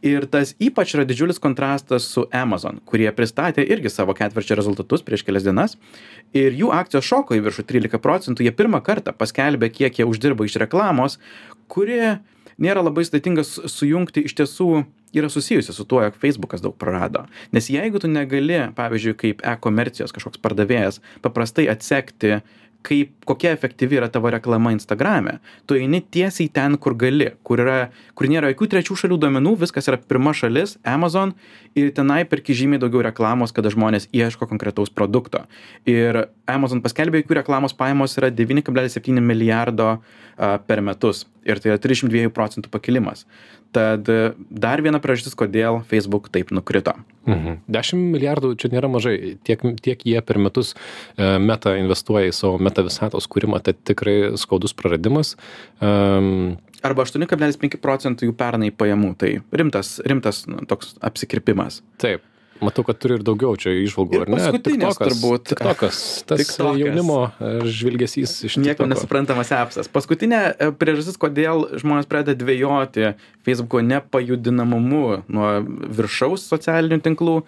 Ir 0.00 0.24
tas 0.32 0.54
ypač 0.56 0.94
yra 0.94 1.02
didžiulis 1.04 1.36
kontrastas 1.44 2.06
su 2.08 2.22
amazon 2.32 2.78
kurie 2.88 3.10
pristatė 3.12 3.66
irgi 3.68 3.90
savo 3.92 4.14
ketvirčio 4.16 4.56
rezultatus 4.56 5.04
prieš 5.04 5.26
kelias 5.26 5.44
dienas. 5.44 5.76
Ir 6.32 6.56
jų 6.56 6.70
akcijos 6.72 7.04
šoko 7.04 7.36
į 7.36 7.42
viršų 7.44 7.66
trylika 7.68 8.00
procentų. 8.00 8.46
Jie 8.46 8.54
pirmą 8.56 8.80
kartą 8.80 9.12
paskelbė 9.12 9.68
kiek 9.68 10.00
jie 10.00 10.06
uždirba 10.08 10.48
iš 10.48 10.56
reklamos 10.62 11.18
kuri 11.70 12.00
nėra 12.60 12.82
labai 12.84 13.06
sudėtinga 13.06 13.46
sujungti 13.46 14.26
iš 14.26 14.36
tiesų 14.42 14.70
yra 15.14 15.28
susijusi 15.32 15.72
su 15.72 15.84
tuo 15.84 16.02
jog 16.04 16.16
feisbukas 16.20 16.62
daug 16.62 16.76
prarado. 16.78 17.26
Nes 17.52 17.70
jeigu 17.70 17.98
tu 17.98 18.08
negali 18.08 18.60
pavyzdžiui 18.76 19.18
kaip 19.18 19.44
e 19.44 19.56
komercijos 19.60 20.14
kažkoks 20.14 20.42
pardavėjas 20.42 21.00
paprastai 21.22 21.68
atsekti 21.72 22.40
kaip 22.86 23.12
kokia 23.28 23.52
efektyvi 23.52 23.98
yra 23.98 24.08
tavo 24.08 24.30
reklama 24.32 24.72
instagrame 24.72 25.36
tu 25.68 25.76
eini 25.76 26.00
tiesiai 26.00 26.48
ten 26.52 26.78
kur 26.80 26.94
gali 26.96 27.28
kur 27.44 27.60
yra 27.60 27.90
kur 28.16 28.28
nėra 28.32 28.52
jokių 28.52 28.68
trečių 28.74 28.96
šalių 29.02 29.18
duomenų 29.20 29.52
viskas 29.60 29.90
yra 29.90 29.98
pirma 30.00 30.32
šalis 30.36 30.78
amazon 30.94 31.34
ir 31.78 31.92
tenai 31.96 32.22
perki 32.28 32.56
žymiai 32.56 32.80
daugiau 32.82 33.04
reklamos 33.04 33.52
kada 33.56 33.70
žmonės 33.72 34.08
ieško 34.16 34.48
konkretaus 34.50 34.90
produkto. 34.90 35.44
Ir 35.86 36.24
amazon 36.50 36.82
paskelbė 36.82 37.20
jog 37.20 37.30
jų 37.30 37.40
reklamos 37.42 37.76
pajamos 37.76 38.16
yra 38.18 38.32
devyni 38.32 38.64
kablelis 38.66 38.96
septyni 38.96 39.22
milijardo 39.22 39.90
a, 39.92 40.56
per 40.58 40.80
metus. 40.82 41.26
Ir 41.44 41.60
tai 41.60 41.74
yra 41.74 41.80
trisdešim 41.80 42.10
dviejų 42.10 42.32
procentų 42.34 42.72
pakilimas 42.72 43.26
tad 43.76 44.08
e, 44.10 44.32
dar 44.50 44.82
viena 44.84 45.00
priežastis 45.02 45.38
kodėl 45.38 45.82
facebook 45.90 46.30
taip 46.34 46.52
nukrito 46.54 46.96
Mhm. 47.28 47.60
10 47.68 48.00
milijardų 48.14 48.54
čia 48.58 48.70
nėra 48.72 48.88
mažai. 48.90 49.36
Tiek, 49.44 49.62
tiek 49.84 50.04
jie 50.06 50.20
per 50.24 50.40
metus 50.40 50.72
e, 50.72 51.36
meta 51.42 51.74
investuoja 51.78 52.30
į 52.30 52.36
savo 52.36 52.60
meta 52.62 52.84
visatos 52.86 53.28
kūrimą, 53.30 53.60
tai 53.64 53.74
tikrai 53.76 54.32
skaudus 54.40 54.74
praradimas. 54.76 55.34
Um, 55.84 56.56
arba 56.86 57.04
aštuoni 57.04 57.28
kablelis 57.30 57.60
penki 57.60 57.80
procentų 57.80 58.30
jų 58.30 58.36
pernai 58.40 58.72
pajamų 58.72 59.12
tai 59.20 59.34
rimtas 59.52 59.98
rimtas 60.08 60.46
nu, 60.48 60.64
toks 60.70 60.96
apsikirpimas 61.04 61.82
taip. 62.00 62.24
Matau, 62.60 62.84
kad 62.84 62.98
turi 63.00 63.16
ir 63.16 63.22
daugiau 63.24 63.54
čia 63.60 63.72
išvalgų, 63.72 64.22
ar 64.24 64.30
ne? 64.30 64.36
paskutinės 64.36 64.98
TikTokas, 64.98 65.08
turbūt. 65.08 65.46
TikTokas, 65.54 66.00
tas 66.28 66.42
TikTokas. 66.42 66.80
jaunimo 66.82 67.18
e, 67.32 67.52
žvilgesys 67.64 68.34
iš 68.48 68.56
nieko 68.60 68.82
TikToko. 68.82 68.88
nesuprantamas 68.92 69.52
apsas 69.56 69.88
paskutinė 69.92 70.40
e, 70.52 70.68
priežastis 70.76 71.16
kodėl 71.20 71.64
žmonės 71.80 72.08
pradeda 72.10 72.36
dvejoti 72.42 73.14
feisbuko 73.46 73.80
nepajudinamumu 73.86 75.22
nuo 75.32 75.48
viršaus 76.00 76.44
socialinių 76.52 77.00
tinklų 77.06 77.38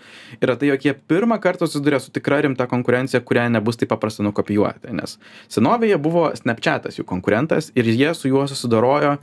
yra 0.41 0.57
tai 0.57 0.73
jog 0.73 0.89
jie 0.89 0.97
pirmą 0.97 1.37
kartą 1.45 1.69
susiduria 1.69 2.01
su 2.01 2.13
tikra 2.15 2.41
rimta 2.47 2.69
konkurencija 2.71 3.21
kurią 3.21 3.51
nebus 3.53 3.81
taip 3.81 3.93
paprasta 3.93 4.25
nukopijuoti 4.25 4.97
nes 4.97 5.19
senovėje 5.53 6.01
buvo 6.03 6.31
snapchatas 6.41 6.97
jų 7.01 7.09
konkurentas 7.13 7.73
ir 7.77 7.93
jie 7.93 8.15
su 8.17 8.33
juo 8.33 8.49
susidorojo 8.49 9.19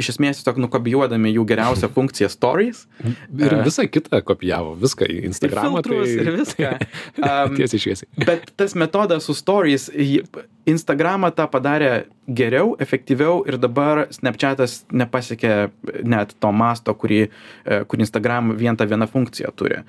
iš 0.00 0.14
esmės 0.14 0.40
tiesiog 0.40 0.58
nukopijuodami 0.64 1.34
jų 1.34 1.44
geriausią 1.48 1.90
funkciją 1.94 2.30
stories 2.32 2.84
Ir 3.38 3.54
visą 3.64 3.86
kitą 3.90 4.20
kopijavo, 4.26 4.74
viską 4.80 5.06
į 5.10 5.18
ir 5.20 5.28
Instagramą. 5.30 5.82
filtrus 5.82 6.10
tai... 6.10 6.16
ir 6.22 6.30
viską 6.38 6.72
Am, 7.30 7.54
Tiesiai 7.58 7.82
šviesiai. 7.82 8.26
Bet 8.26 8.50
tas 8.58 8.74
metodas 8.78 9.26
su 9.28 9.34
stories, 9.36 9.88
Instagramą 10.70 11.30
tą 11.36 11.46
padarė 11.52 11.92
geriau, 12.26 12.72
efektyviau 12.80 13.42
ir 13.48 13.58
dabar 13.60 14.06
Snapchatas 14.14 14.82
nepasiekė 14.92 15.54
net 16.08 16.34
to 16.40 16.52
masto, 16.52 16.94
kurį, 16.96 17.20
e, 17.28 17.82
kur 17.84 18.00
Instagram 18.00 18.54
vien 18.60 18.76
tą 18.76 18.88
vieną 18.88 19.08
funkciją 19.10 19.52
turi. 19.56 19.82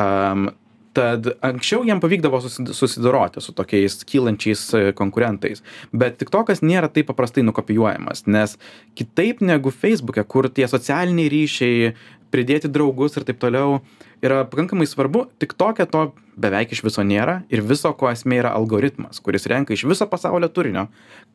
Um, 0.00 0.48
tad 0.96 1.28
anksčiau 1.44 1.84
jiem 1.86 2.00
pavykdavo 2.02 2.40
susid- 2.44 2.72
susidoroti 2.76 3.40
su 3.40 3.54
tokiais 3.56 4.02
kylančiais 4.08 4.62
e, 4.76 4.82
konkurentais. 4.96 5.64
Bet 5.92 6.18
TikTokas 6.20 6.62
nėra 6.64 6.90
taip 6.92 7.08
paprastai 7.10 7.44
nukopijuojamas, 7.46 8.26
nes 8.26 8.58
kitaip 8.98 9.40
negu 9.44 9.72
Facebook'e, 9.72 10.24
kur 10.28 10.50
tie 10.52 10.68
socialiniai 10.68 11.32
ryšiai, 11.32 11.92
pridėti 12.32 12.70
draugus 12.72 13.16
ir 13.16 13.28
taip 13.28 13.40
toliau 13.42 13.80
yra 14.22 14.44
pakankamai 14.46 14.86
svarbu, 14.86 15.26
TikTok'e 15.42 15.86
to 15.90 16.12
beveik 16.32 16.70
iš 16.72 16.80
viso 16.80 17.02
nėra 17.04 17.42
ir 17.52 17.60
viso 17.60 17.90
ko 17.98 18.06
esmė 18.08 18.38
yra 18.40 18.52
algoritmas, 18.56 19.18
kuris 19.20 19.44
renka 19.50 19.74
iš 19.74 19.82
viso 19.84 20.06
pasaulio 20.08 20.48
turinio, 20.48 20.86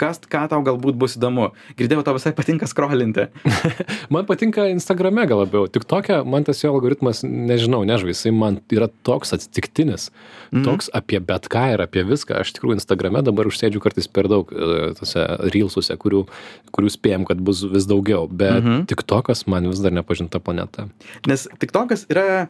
kas 0.02 0.18
ką 0.26 0.48
tau 0.50 0.64
galbūt 0.66 0.98
bus 0.98 1.18
įdomu. 1.20 1.52
Girdėjau, 1.78 2.02
tau 2.08 2.16
visai 2.18 2.32
patinka 2.34 2.66
skrolinti. 2.66 3.28
Man 4.14 4.26
patinka 4.26 4.66
Instagrame 4.74 5.28
gal 5.30 5.44
labiau. 5.44 5.68
Tik 5.70 5.86
tokia, 5.86 6.24
man 6.26 6.48
tas 6.48 6.64
jo 6.64 6.72
algoritmas, 6.74 7.22
nežinau, 7.22 7.84
nežinau, 7.86 8.10
jisai 8.10 8.34
man 8.34 8.58
yra 8.74 8.90
toks 9.06 9.36
atsitiktinis, 9.38 10.10
Mhm. 10.48 10.64
toks 10.64 10.88
apie 10.96 11.20
bet 11.20 11.50
ką 11.52 11.74
ir 11.76 11.82
apie 11.84 12.02
viską. 12.08 12.40
Aš 12.42 12.54
tikrųjų 12.58 12.80
Instagrame 12.80 13.20
dabar 13.22 13.46
užsėdžiu 13.52 13.82
kartais 13.84 14.08
per 14.08 14.30
daug 14.32 14.48
e, 14.56 14.94
tose 14.98 15.26
reelsuose, 15.52 15.92
kurių, 16.00 16.24
kurių 16.72 16.90
spėjom, 16.94 17.26
kad 17.28 17.38
bus 17.44 17.62
vis 17.68 17.86
daugiau, 17.86 18.26
bet 18.32 18.64
Mhm. 18.64 18.86
tik 18.88 19.04
tokas 19.04 19.44
man 19.46 19.68
vis 19.70 19.84
dar 19.84 19.92
nepažinta 19.92 20.40
planeta. 20.40 20.88
Nes 21.28 21.48
TikTokas 21.60 22.08
yra 22.10 22.48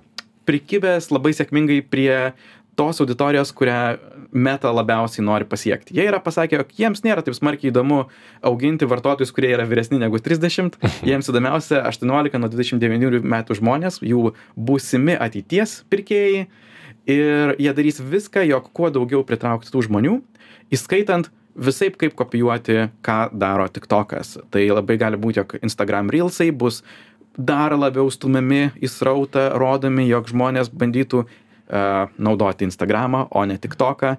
prikibęs 0.48 1.12
labai 1.12 1.34
sėkmingai 1.36 1.82
prie 1.86 2.12
tos 2.77 3.01
auditorijos, 3.01 3.51
kurią 3.58 3.98
meta 4.38 4.70
labiausiai 4.72 5.25
nori 5.25 5.48
pasiekti. 5.50 5.96
Jie 5.98 6.06
yra 6.06 6.20
pasakę, 6.22 6.60
jog 6.60 6.75
jiems 6.77 7.01
nėra 7.06 7.24
taip 7.25 7.36
smarkiai 7.38 7.72
įdomu 7.72 8.04
auginti 8.46 8.86
vartotojus, 8.89 9.34
kurie 9.34 9.50
yra 9.56 9.66
vyresni 9.66 9.98
negu 10.01 10.22
30, 10.22 10.77
jiems 11.08 11.32
įdomiausia 11.32 11.82
18 11.89 12.38
nuo 12.38 12.51
29 12.54 13.25
metų 13.25 13.58
žmonės, 13.58 13.98
jų 14.06 14.32
būsimi 14.70 15.18
ateities 15.18 15.80
pirkėjai 15.89 16.46
ir 17.10 17.56
jie 17.58 17.74
darys 17.74 18.01
viską, 18.04 18.46
jog 18.46 18.70
kuo 18.77 18.92
daugiau 18.94 19.24
pritraukti 19.25 19.74
tų 19.74 19.88
žmonių, 19.88 20.20
įskaitant 20.75 21.32
visaip 21.58 21.98
kaip 21.98 22.13
kopijuoti, 22.18 22.92
ką 23.01 23.20
daro 23.34 23.66
TikTokas. 23.72 24.38
Tai 24.54 24.63
labai 24.70 25.00
gali 25.01 25.18
būti, 25.18 25.42
jog 25.42 25.58
Instagram 25.63 26.12
Reelsai 26.13 26.51
bus 26.54 26.84
dar 27.38 27.75
labiau 27.77 28.10
stumiami 28.12 28.74
į 28.82 28.89
srautą, 28.91 29.51
rodomi, 29.62 30.08
jog 30.10 30.29
žmonės 30.32 30.72
bandytų 30.74 31.24
uh, 31.24 32.10
naudoti 32.17 32.67
Instagramą, 32.67 33.27
o 33.32 33.46
ne 33.46 33.60
TikToką. 33.62 34.15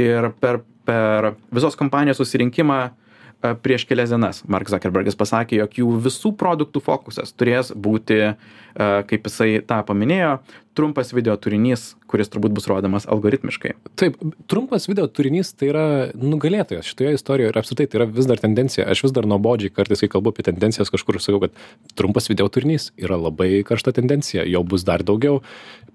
Ir 0.00 0.30
per, 0.40 0.62
per 0.86 1.34
visos 1.52 1.76
kompanijos 1.78 2.20
susirinkimą 2.22 2.78
uh, 2.86 3.52
prieš 3.62 3.84
kelias 3.90 4.14
dienas 4.14 4.44
Mark 4.48 4.70
Zuckerbergas 4.70 5.18
pasakė, 5.18 5.58
jog 5.64 5.76
jų 5.82 5.96
visų 6.06 6.32
produktų 6.38 6.82
fokusas 6.86 7.34
turės 7.34 7.74
būti, 7.74 8.22
uh, 8.30 9.00
kaip 9.10 9.26
jisai 9.28 9.58
tą 9.66 9.82
paminėjo, 9.86 10.38
trumpas 10.74 11.10
video 11.12 11.34
turinys, 11.40 11.94
kuris 12.10 12.30
turbūt 12.30 12.54
bus 12.54 12.66
rodomas 12.70 13.06
algoritmiškai. 13.10 13.72
Taip, 13.98 14.16
trumpas 14.50 14.86
video 14.88 15.06
turinys 15.10 15.52
tai 15.58 15.70
yra 15.72 15.84
nugalėtojas 16.14 16.86
šitoje 16.90 17.16
istorijoje 17.18 17.52
ir 17.52 17.58
apskritai 17.60 17.86
tai 17.90 18.00
yra 18.00 18.06
vis 18.10 18.28
dar 18.30 18.40
tendencija. 18.42 18.86
Aš 18.90 19.04
vis 19.06 19.14
dar 19.16 19.26
nuobodžiai 19.30 19.72
kartais, 19.74 20.02
kai 20.04 20.10
kalbu 20.12 20.32
apie 20.32 20.46
tendencijas, 20.46 20.92
kažkur 20.94 21.18
sakau, 21.22 21.42
kad 21.44 21.94
trumpas 21.98 22.30
video 22.30 22.48
turinys 22.52 22.90
yra 23.00 23.18
labai 23.18 23.64
karšta 23.66 23.94
tendencija, 23.98 24.46
jo 24.46 24.62
bus 24.66 24.86
dar 24.86 25.04
daugiau, 25.06 25.40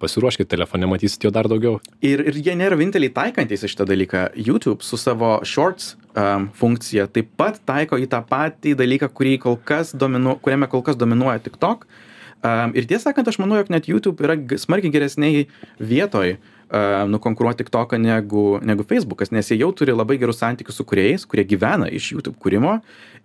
pasiruoškite 0.04 0.52
telefone, 0.52 0.90
matysit 0.92 1.24
jo 1.24 1.32
dar 1.36 1.50
daugiau. 1.52 1.80
Ir, 2.06 2.26
ir 2.28 2.40
jie 2.40 2.58
nėra 2.60 2.80
vieninteliai 2.80 3.14
taikantys 3.16 3.64
į 3.64 3.72
šitą 3.72 3.88
dalyką. 3.90 4.26
YouTube 4.36 4.84
su 4.84 5.00
savo 5.00 5.38
shorts 5.48 5.94
um, 6.16 6.50
funkcija 6.56 7.08
taip 7.16 7.32
pat 7.40 7.62
taiko 7.68 8.00
į 8.00 8.10
tą 8.12 8.22
patį 8.28 8.76
dalyką, 8.80 9.12
kol 9.40 9.58
dominu, 9.96 10.36
kuriame 10.44 10.68
kol 10.72 10.84
kas 10.86 11.00
dominuoja 11.00 11.40
TikTok. 11.46 11.88
Um, 12.46 12.74
ir 12.78 12.86
tiesą 12.90 13.10
sakant, 13.10 13.30
aš 13.32 13.40
manau, 13.42 13.58
jog 13.62 13.72
net 13.74 13.88
YouTube 13.90 14.22
yra 14.26 14.36
smarkiai 14.62 14.94
geresniai 14.94 15.46
vietoj 15.80 16.36
uh, 16.70 17.04
nukonkuruoti 17.10 17.64
TikToką 17.64 18.00
negu, 18.02 18.46
negu 18.66 18.86
Facebookas, 18.88 19.34
nes 19.36 19.52
jie 19.52 19.60
jau 19.62 19.72
turi 19.76 19.96
labai 19.96 20.20
gerus 20.22 20.42
santykius 20.44 20.82
su 20.82 20.88
kuriejais, 20.88 21.28
kurie 21.30 21.46
gyvena 21.48 21.90
iš 21.92 22.14
YouTube 22.16 22.40
kūrimo. 22.42 22.80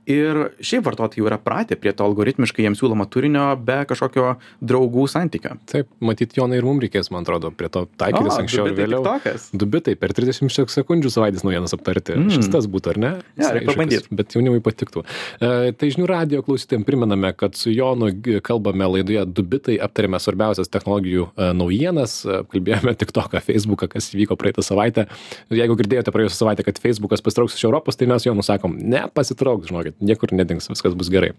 Ir 0.08 0.38
šiaip 0.64 0.86
vartotojai 0.86 1.20
jau 1.20 1.28
yra 1.28 1.36
pratę 1.38 1.76
prie 1.78 1.92
to 1.94 2.04
algoritmiškai 2.06 2.64
jiems 2.64 2.80
siūlomo 2.80 3.04
turinio 3.12 3.44
be 3.60 3.82
kažkokio 3.88 4.32
draugų 4.64 5.04
santykio. 5.12 5.52
Taip, 5.70 5.90
matyt, 6.02 6.32
Jonai 6.38 6.58
ir 6.58 6.66
mums 6.66 6.82
reikės, 6.82 7.10
man 7.12 7.26
atrodo, 7.26 7.50
prie 7.54 7.68
to 7.72 7.84
taikytis 8.00 8.32
O, 8.32 8.38
anksčiau 8.40 8.64
ir 8.64 8.72
dubitai 8.72 8.86
vėliau. 8.86 9.02
TikTokas. 9.04 9.44
Du 9.60 9.68
bitai 9.70 9.94
per 10.00 10.14
30 10.16 10.72
sekundžių 10.72 11.12
savaitės 11.12 11.44
naujienas 11.46 11.76
aptarti. 11.76 12.16
Mm. 12.16 12.32
Šis 12.32 12.48
tas 12.50 12.66
būtų, 12.70 12.94
ar 12.94 13.00
ne? 13.02 13.12
Jo, 13.20 13.42
Visai 13.42 13.52
reik 13.58 13.66
iššūkis, 13.66 13.76
pabandyt. 13.76 14.08
Bet 14.22 14.36
jaunimui 14.38 14.62
patiktų. 14.64 15.04
E, 15.04 15.52
tai 15.76 15.92
žinių 15.92 16.08
radio 16.10 16.42
klausytėm 16.46 16.86
priminame, 16.88 17.34
kad 17.36 17.60
su 17.60 17.74
Jonu 17.74 18.10
kalbame 18.46 18.88
laidoje 18.96 19.26
Du 19.30 19.44
bitai, 19.46 19.76
aptarėme 19.84 20.18
svarbiausias 20.22 20.72
technologijų 20.72 21.28
e, 21.28 21.52
naujienas, 21.60 22.16
e, 22.24 22.40
kalbėjome 22.50 22.96
tik 22.98 23.12
toką, 23.30 23.44
Facebooką, 23.46 23.88
kas 23.94 24.10
įvyko 24.14 24.36
praeitą 24.40 24.64
savaitę. 24.66 25.06
Jeigu 25.54 25.76
girdėjote 25.78 26.12
praėjusią 26.14 26.42
savaitę, 26.42 26.66
kad 26.66 26.80
Facebookas 26.82 27.22
pasitrauks 27.22 27.56
iš 27.56 27.64
Europos, 27.68 27.98
tai 27.98 28.08
mes 28.10 28.26
Jonu 28.26 28.42
sakom, 28.46 28.76
ne, 28.78 29.04
pasitrauks, 29.14 29.70
žinokit, 29.70 29.98
niekur 30.02 30.34
nedings, 30.34 30.68
viskas 30.70 30.96
bus 30.98 31.10
gerai. 31.12 31.32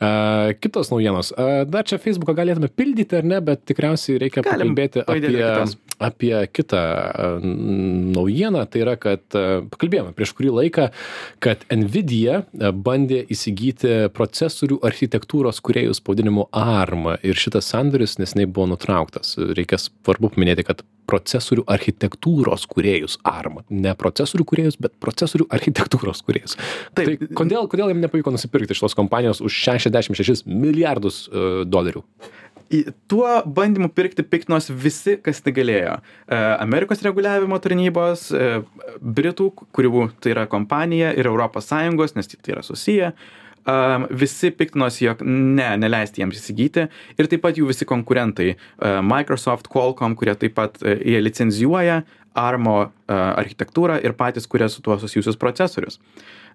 E, 0.00 0.10
kitos 0.60 0.90
naujienos. 0.90 1.32
E, 1.32 1.64
dar 1.70 1.86
čia 1.88 2.00
Facebooką 2.02 2.34
galėtume 2.38 2.70
pildyti 2.74 3.20
ar 3.20 3.26
ne, 3.26 3.40
bet 3.44 3.64
tikriausiai 3.68 4.18
reikia 4.24 4.44
Galim 4.46 4.74
pakalbėti 4.74 5.04
apie 5.04 5.30
kitas. 5.30 5.76
apie 6.00 6.34
kitą 6.52 6.80
e, 6.80 7.30
naujieną, 8.16 8.64
tai 8.70 8.84
yra, 8.84 8.96
kad 9.00 9.38
e, 9.38 9.44
pakalbėjome 9.72 10.14
prieš 10.16 10.34
kurį 10.38 10.54
laiką, 10.58 10.90
kad 11.44 11.64
Nvidia 11.70 12.42
bandė 12.72 13.22
įsigyti 13.30 14.10
procesorių 14.16 14.80
architektūros 14.86 15.60
kuriejus 15.64 16.02
pavadinimu 16.04 16.48
ARM 16.56 17.14
ir 17.22 17.38
šitas 17.38 17.70
sandoris 17.72 18.18
nesnei 18.20 18.48
buvo 18.48 18.70
nutrauktas. 18.74 19.36
Reikia 19.38 19.80
svarbu 19.80 20.32
paminėti, 20.34 20.66
kad 20.66 20.84
procesorių 21.10 21.66
architektūros 21.70 22.66
kuriejus 22.70 23.18
ARM. 23.26 23.60
Ne 23.70 23.94
procesorių 23.98 24.46
kuriejus, 24.52 24.78
bet 24.80 24.94
procesorių 25.02 25.48
architektūros 25.52 26.22
kuriejus. 26.26 26.56
Taip. 26.98 27.16
Tai 27.20 27.32
kodėl, 27.42 27.70
kodėl 27.70 27.92
jiems 27.92 28.04
nepavyko 28.06 28.34
nusipirkti 28.34 28.78
šitos 28.78 28.96
kompanijos 28.98 29.42
už 29.44 29.56
66 29.66 30.46
milijardus 30.46 31.26
uh, 31.28 31.62
dolerių? 31.68 32.04
Tuo 33.10 33.26
bandymu 33.46 33.88
pirkti 33.90 34.22
piktinosi 34.22 34.74
visi, 34.78 35.16
kas 35.18 35.40
tai 35.42 35.50
galėjo. 35.56 35.96
E, 35.98 36.36
Amerikos 36.62 37.00
reguliavimo 37.02 37.58
tarnybos, 37.58 38.28
e, 38.30 38.60
Britų, 39.02 39.48
kurių 39.74 40.04
tai 40.22 40.36
yra 40.36 40.44
kompanija, 40.50 41.10
ir 41.18 41.26
ES, 41.26 42.14
nes 42.14 42.30
tai 42.30 42.54
yra 42.54 42.62
susiję. 42.62 43.10
Um, 43.68 44.06
visi 44.16 44.48
piktinosi, 44.56 45.04
jog 45.04 45.20
ne, 45.26 45.66
neleisti 45.76 46.22
jiems 46.22 46.38
įsigyti. 46.40 46.86
Ir 47.20 47.28
taip 47.28 47.42
pat 47.44 47.58
jų 47.60 47.66
visi 47.68 47.84
konkurentai. 47.84 48.54
Microsoft, 49.04 49.68
Qualcomm, 49.68 50.16
kurie 50.16 50.32
taip 50.40 50.56
pat 50.56 50.80
uh, 50.80 50.94
jie 50.96 51.20
licenzijuoja 51.20 52.00
ARMO 52.40 52.76
uh, 52.80 52.90
architektūrą 53.10 53.98
ir 54.04 54.14
patys 54.16 54.48
kuria 54.48 54.70
su 54.72 54.82
tuo 54.82 54.96
susijusius 54.98 55.38
procesorius. 55.40 56.00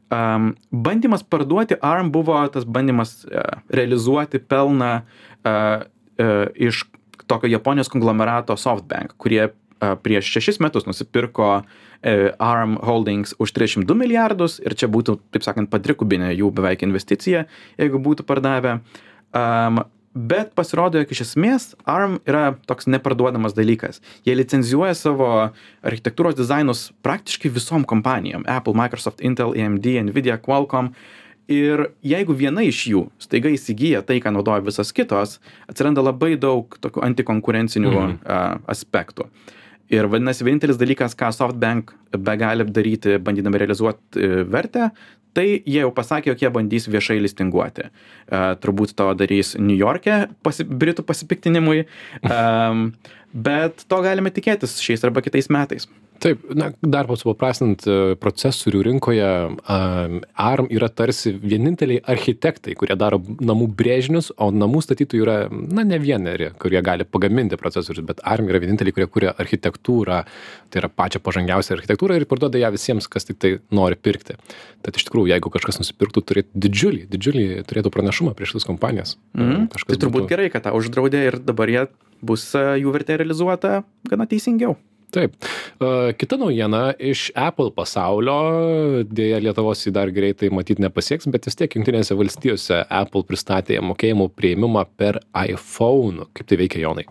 Um, 0.10 0.54
bandymas 0.72 1.24
parduoti 1.24 1.78
ARM 1.82 2.12
buvo 2.14 2.38
tas 2.54 2.66
bandymas 2.66 3.24
uh, 3.26 3.62
realizuoti 3.70 4.40
pelną 4.40 4.92
uh, 5.02 5.86
uh, 6.22 6.34
iš 6.56 6.84
tokio 7.28 7.50
Japonijos 7.50 7.90
konglomerato 7.90 8.58
SoftBank, 8.58 9.16
kurie 9.18 9.50
prieš 10.02 10.30
šešis 10.32 10.60
metus 10.64 10.86
nusipirko 10.88 11.64
ARM 12.04 12.78
Holdings 12.84 13.36
už 13.40 13.54
302 13.56 13.98
milijardus 13.98 14.60
ir 14.64 14.76
čia 14.78 14.90
būtų, 14.92 15.20
taip 15.36 15.46
sakant, 15.48 15.72
padrikubinė 15.72 16.34
jų 16.36 16.52
beveik 16.56 16.86
investicija, 16.88 17.46
jeigu 17.80 18.02
būtų 18.02 18.28
pardavę. 18.28 18.80
Um, 19.36 19.84
bet 20.16 20.54
pasirodo, 20.56 21.02
jog 21.02 21.12
iš 21.12 21.26
esmės 21.26 21.68
ARM 21.92 22.20
yra 22.28 22.56
toks 22.70 22.88
neparduodamas 22.88 23.56
dalykas. 23.58 24.00
Jie 24.26 24.38
licenzijuoja 24.40 24.96
savo 24.96 25.28
architektūros 25.84 26.38
dizainus 26.40 26.88
praktiškai 27.06 27.52
visom 27.52 27.84
kompanijom- 27.84 28.48
Apple, 28.58 28.74
Microsoft, 28.74 29.22
Intel, 29.22 29.52
AMD, 29.52 29.86
Nvidia, 30.08 30.40
Qualcomm. 30.40 30.94
Ir 31.48 31.92
jeigu 32.02 32.34
viena 32.34 32.64
iš 32.66 32.88
jų 32.90 33.04
staiga 33.22 33.52
įsigyja 33.54 34.02
tai, 34.02 34.18
ką 34.18 34.32
naudoja 34.34 34.64
visas 34.66 34.90
kitos, 34.92 35.40
atsiranda 35.70 36.02
labai 36.02 36.40
daug 36.42 36.66
tokių 36.82 37.04
antikonkurencinių 37.06 37.92
mhm. 37.92 38.16
uh, 38.26 38.58
aspektų. 38.66 39.28
Ir 39.94 40.08
vadinasi, 40.10 40.46
vienintelis 40.48 40.80
dalykas, 40.82 41.14
ką 41.18 41.30
SoftBank 41.36 41.94
be 42.16 42.38
gali 42.42 42.66
daryti, 42.74 43.20
bandydami 43.22 43.62
realizuoti 43.62 44.22
uh, 44.22 44.40
vertę, 44.50 44.90
tai 45.36 45.48
jie 45.52 45.82
jau 45.82 45.92
pasakė, 45.94 46.32
jog 46.32 46.46
jie 46.46 46.52
bandys 46.56 46.88
viešai 46.90 47.20
listinguoti. 47.22 47.90
Uh, 48.26 48.54
turbūt 48.64 48.96
to 48.98 49.12
darys 49.20 49.54
New 49.60 49.78
York'e 49.78 50.26
pasi, 50.46 50.66
Britų 50.66 51.06
pasipiktinimui, 51.06 51.86
um, 52.24 52.88
bet 53.36 53.86
to 53.92 54.02
galime 54.06 54.32
tikėtis 54.34 54.80
šiais 54.82 55.04
arba 55.06 55.26
kitais 55.26 55.52
metais 55.52 55.90
taip 56.26 56.44
na 56.58 56.72
dar 56.82 57.10
supaprastinant 57.20 57.86
e, 57.88 57.98
procesorių 58.22 58.82
rinkoje 58.90 59.30
arm 59.66 60.70
yra 60.74 60.90
tarsi 60.90 61.36
vieninteliai 61.42 62.02
architektai 62.16 62.76
kurie 62.78 62.98
daro 63.00 63.20
namų 63.22 63.70
brėžinius 63.78 64.32
o 64.42 64.50
namų 64.54 64.82
statytojų 64.86 65.26
yra 65.26 65.38
na 65.52 65.86
ne 65.88 66.00
vieneri 66.02 66.52
kurie 66.62 66.82
gali 66.86 67.08
pagaminti 67.08 67.60
procesorius 67.62 68.06
bet 68.08 68.24
arm 68.24 68.50
yra 68.52 68.62
vieninteliai 68.64 68.96
kurie 68.96 69.10
kuria 69.12 69.36
architektūrą 69.42 70.22
tai 70.74 70.82
yra 70.82 70.90
pačią 70.90 71.22
pažangiausią 71.26 71.78
architektūrą 71.78 72.18
ir 72.20 72.28
parduoda 72.30 72.62
ją 72.62 72.72
visiems 72.76 73.10
kas 73.12 73.28
tiktai 73.30 73.58
nori 73.76 73.98
pirkti. 74.00 74.38
Tad 74.86 74.98
iš 74.98 75.08
tikrųjų 75.08 75.32
jeigu 75.34 75.52
kažkas 75.54 75.80
nusipirktų 75.82 76.26
turėtų 76.32 76.66
didžiulį 76.66 77.06
didžiulį 77.12 77.46
turėtų 77.70 77.94
pranašumą 77.94 78.36
prieš 78.38 78.58
tas 78.58 78.68
kompanijas. 78.68 79.16
Mhm. 79.38 79.70
tai 79.76 80.02
turbūt 80.02 80.30
gerai 80.32 80.50
kad 80.54 80.66
tą 80.68 80.76
uždraudė 80.78 81.26
ir 81.30 81.40
dabar 81.40 81.72
jie 81.72 81.88
bus 82.26 82.48
e, 82.58 82.66
jų 82.82 82.94
vertė 82.96 83.20
realizuota 83.22 83.84
gana 84.10 84.28
teisingiau 84.30 84.78
taip. 85.16 85.36
Kita 86.20 86.40
naujiena 86.42 86.94
iš 87.00 87.28
apple 87.36 87.72
pasaulio 87.76 89.04
deja 89.10 89.42
lietuvos 89.44 89.86
ji 89.86 89.94
dar 89.96 90.12
greitai 90.16 90.52
matyt 90.54 90.82
nepasieks 90.84 91.30
bet 91.32 91.50
vis 91.50 91.60
tiek 91.60 91.78
jungtinėse 91.78 92.18
valstijose 92.20 92.82
apple 93.02 93.26
pristatė 93.28 93.82
mokėjimų 93.84 94.32
priėmimą 94.36 94.88
per 95.00 95.22
iphone. 95.48 96.30
Kaip 96.36 96.52
tai 96.52 96.60
veikia 96.64 96.84
jonai? 96.86 97.08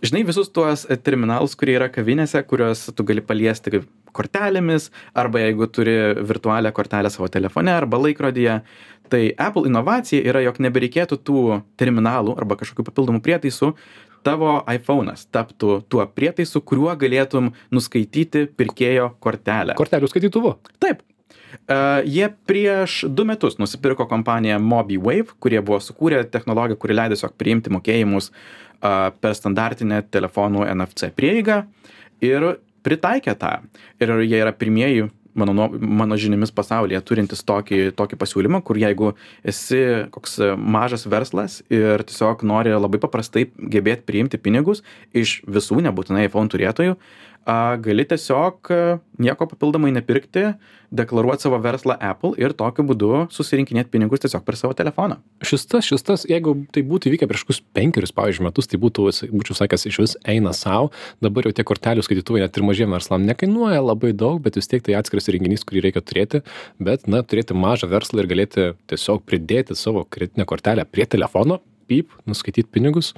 Žinai 0.00 0.22
visus 0.24 0.48
tuos 0.48 0.86
terminalus 1.04 1.52
kurie 1.60 1.74
yra 1.76 1.90
kavinėse 1.92 2.40
kuriuos 2.48 2.86
tu 2.96 3.04
gali 3.04 3.20
paliesti 3.20 3.82
kortelėmis 4.16 4.88
arba 5.18 5.42
jeigu 5.42 5.68
turi 5.68 5.96
virtualią 6.24 6.72
kortelę 6.72 7.10
savo 7.12 7.28
telefone 7.28 7.74
arba 7.74 8.00
laikrodyje 8.00 8.60
tai 9.10 9.22
apple 9.36 9.68
inovacija 9.68 10.22
yra 10.30 10.40
jog 10.46 10.60
nebereikėtų 10.62 11.18
tų 11.26 11.42
terminalų 11.80 12.36
arba 12.38 12.56
kažkokių 12.60 12.86
papildomų 12.86 13.20
prietaisų 13.26 13.74
tavo 14.26 14.58
aifonas 14.70 15.26
taptų 15.32 15.80
tuo 15.90 16.06
prietaisu 16.06 16.62
kuriuo 16.66 16.92
galėtum 16.98 17.52
nuskaityti 17.74 18.46
pirkėjo 18.56 19.12
kortelę. 19.22 19.76
Kortelių 19.78 20.10
skaitytuvu. 20.10 20.56
Taip. 20.82 21.04
Uh, 21.50 22.00
jie 22.06 22.28
prieš 22.46 23.04
du 23.10 23.24
metus 23.26 23.58
nusipirko 23.58 24.06
kompaniją 24.10 24.60
MobiWave, 24.62 25.34
kurie 25.42 25.58
buvo 25.62 25.80
sukūrę 25.82 26.22
technologiją, 26.30 26.78
kuri 26.78 26.94
leido 26.94 27.16
tiesiog 27.18 27.34
priimti 27.38 27.72
mokėjimus 27.74 28.30
uh, 28.30 29.10
per 29.18 29.34
standartinę 29.38 30.02
telefonų 30.14 30.68
NFC 30.70 31.10
prieigą 31.14 31.64
ir 32.22 32.52
pritaikė 32.86 33.34
tą. 33.38 33.56
Ir 34.02 34.14
jie 34.22 34.38
yra 34.40 34.52
pirmieji 34.56 35.08
mano 35.34 35.52
nuo 35.52 35.68
mano 35.80 36.16
žiniomis 36.18 36.52
pasaulyje 36.54 37.00
turintis 37.06 37.42
tokį 37.46 37.80
tokį 37.98 38.18
pasiūlymą 38.20 38.60
kur 38.66 38.78
jeigu 38.80 39.12
esi 39.52 39.80
koks 40.14 40.38
mažas 40.58 41.06
verslas 41.10 41.60
ir 41.72 42.02
tiesiog 42.06 42.44
nori 42.50 42.74
labai 42.74 43.00
paprastai 43.02 43.46
gebėt 43.56 44.06
priimti 44.08 44.40
pinigus 44.42 44.82
iš 45.14 45.40
visų 45.46 45.82
nebūtinai 45.86 46.28
iphone 46.30 46.52
turėtojų 46.54 46.98
a 47.48 47.76
gali 47.80 48.04
tiesiog 48.04 48.68
nieko 49.20 49.46
papildomai 49.48 49.90
nepirkti 49.94 50.50
deklaruot 50.90 51.40
savo 51.40 51.58
verslą 51.62 51.94
apple 52.02 52.34
ir 52.40 52.52
tokiu 52.56 52.84
būdu 52.86 53.10
susirinkinėt 53.32 53.90
pinigus 53.92 54.22
tiesiog 54.24 54.42
per 54.44 54.58
savo 54.58 54.74
telefoną. 54.76 55.20
Šis 55.46 55.64
tas 55.70 55.86
šis 55.86 56.04
tas 56.06 56.26
jeigu 56.28 56.56
tai 56.74 56.82
būtų 56.86 57.10
įvykę 57.10 57.28
prieš 57.30 57.46
kokius 57.46 57.62
penkerius 57.76 58.14
pavyzdžiui 58.16 58.46
metus 58.48 58.70
tai 58.70 58.80
būtų 58.82 59.06
būčiau 59.30 59.56
sakęs 59.62 59.86
išvis 59.90 60.16
eina 60.28 60.52
sau. 60.56 60.90
Dabar 61.24 61.48
jau 61.48 61.54
tie 61.56 61.66
kortelių 61.66 62.04
skaitytuvai 62.06 62.44
net 62.44 62.58
ir 62.58 62.66
mažiem 62.66 62.92
verslam 62.96 63.24
nekainuoja 63.28 63.80
labai 63.84 64.12
daug 64.12 64.42
bet 64.44 64.58
vis 64.60 64.70
tiek 64.70 64.84
tai 64.84 64.98
atskiras 65.00 65.30
įrenginys 65.30 65.64
kurį 65.64 65.86
reikia 65.88 66.04
turėti. 66.04 66.44
Bet 66.82 67.08
na 67.08 67.22
turėti 67.22 67.56
mažą 67.56 67.90
verslą 67.90 68.24
ir 68.24 68.30
galėti 68.30 68.70
tiesiog 68.90 69.24
pridėti 69.24 69.78
savo 69.78 70.04
kreditinę 70.04 70.48
kortelę 70.50 70.86
prie 70.90 71.06
telefono 71.06 71.62
pyp 71.90 72.12
nuskaityt 72.30 72.70
pinigus 72.70 73.14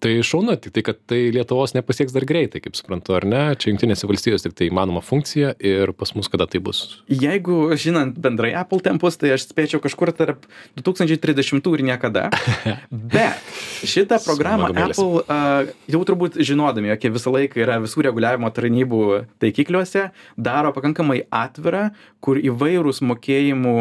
tai 0.00 0.14
šaunu 0.24 0.56
tiktai 0.56 0.82
kad 0.84 0.98
tai 1.08 1.18
lietuvos 1.34 1.74
nepasieks 1.76 2.14
dar 2.14 2.24
greitai 2.28 2.62
kaip 2.64 2.76
suprantu 2.78 3.14
ar 3.18 3.26
ne? 3.28 3.42
Čia 3.60 3.70
jungtinėse 3.72 4.08
valstijose 4.08 4.48
tiktai 4.48 4.70
įmanoma 4.70 5.02
funkcija 5.04 5.52
ir 5.60 5.92
pas 5.96 6.14
mus 6.16 6.30
kada 6.32 6.46
tai 6.50 6.62
bus? 6.64 6.82
Jeigu 7.12 7.76
žinant 7.80 8.16
bendrai 8.20 8.52
apple 8.58 8.80
tempus 8.84 9.20
tai 9.20 9.34
aš 9.36 9.50
spėčiau 9.50 9.82
kažkur 9.84 10.12
tarp 10.16 10.46
du 10.76 10.84
tūkstančiai 10.86 11.20
trisdešimtų 11.20 11.74
ir 11.76 11.84
niekada. 11.92 12.28
Bet 13.14 13.52
šitą 13.84 14.20
programą 14.24 14.70
apple 14.72 15.24
a, 15.28 15.40
jau 15.90 16.02
turbūt 16.08 16.40
žinodami 16.40 16.92
jog 16.94 17.04
jie 17.04 17.12
visą 17.16 17.34
laiką 17.36 17.60
yra 17.60 17.80
visų 17.84 18.06
reguliavimo 18.08 18.50
tarnybų 18.56 19.02
taikikliuose 19.42 20.08
daro 20.40 20.72
pakankamai 20.76 21.22
atvirą 21.28 21.90
kur 22.24 22.40
įvairūs 22.40 23.04
mokėjimų 23.04 23.76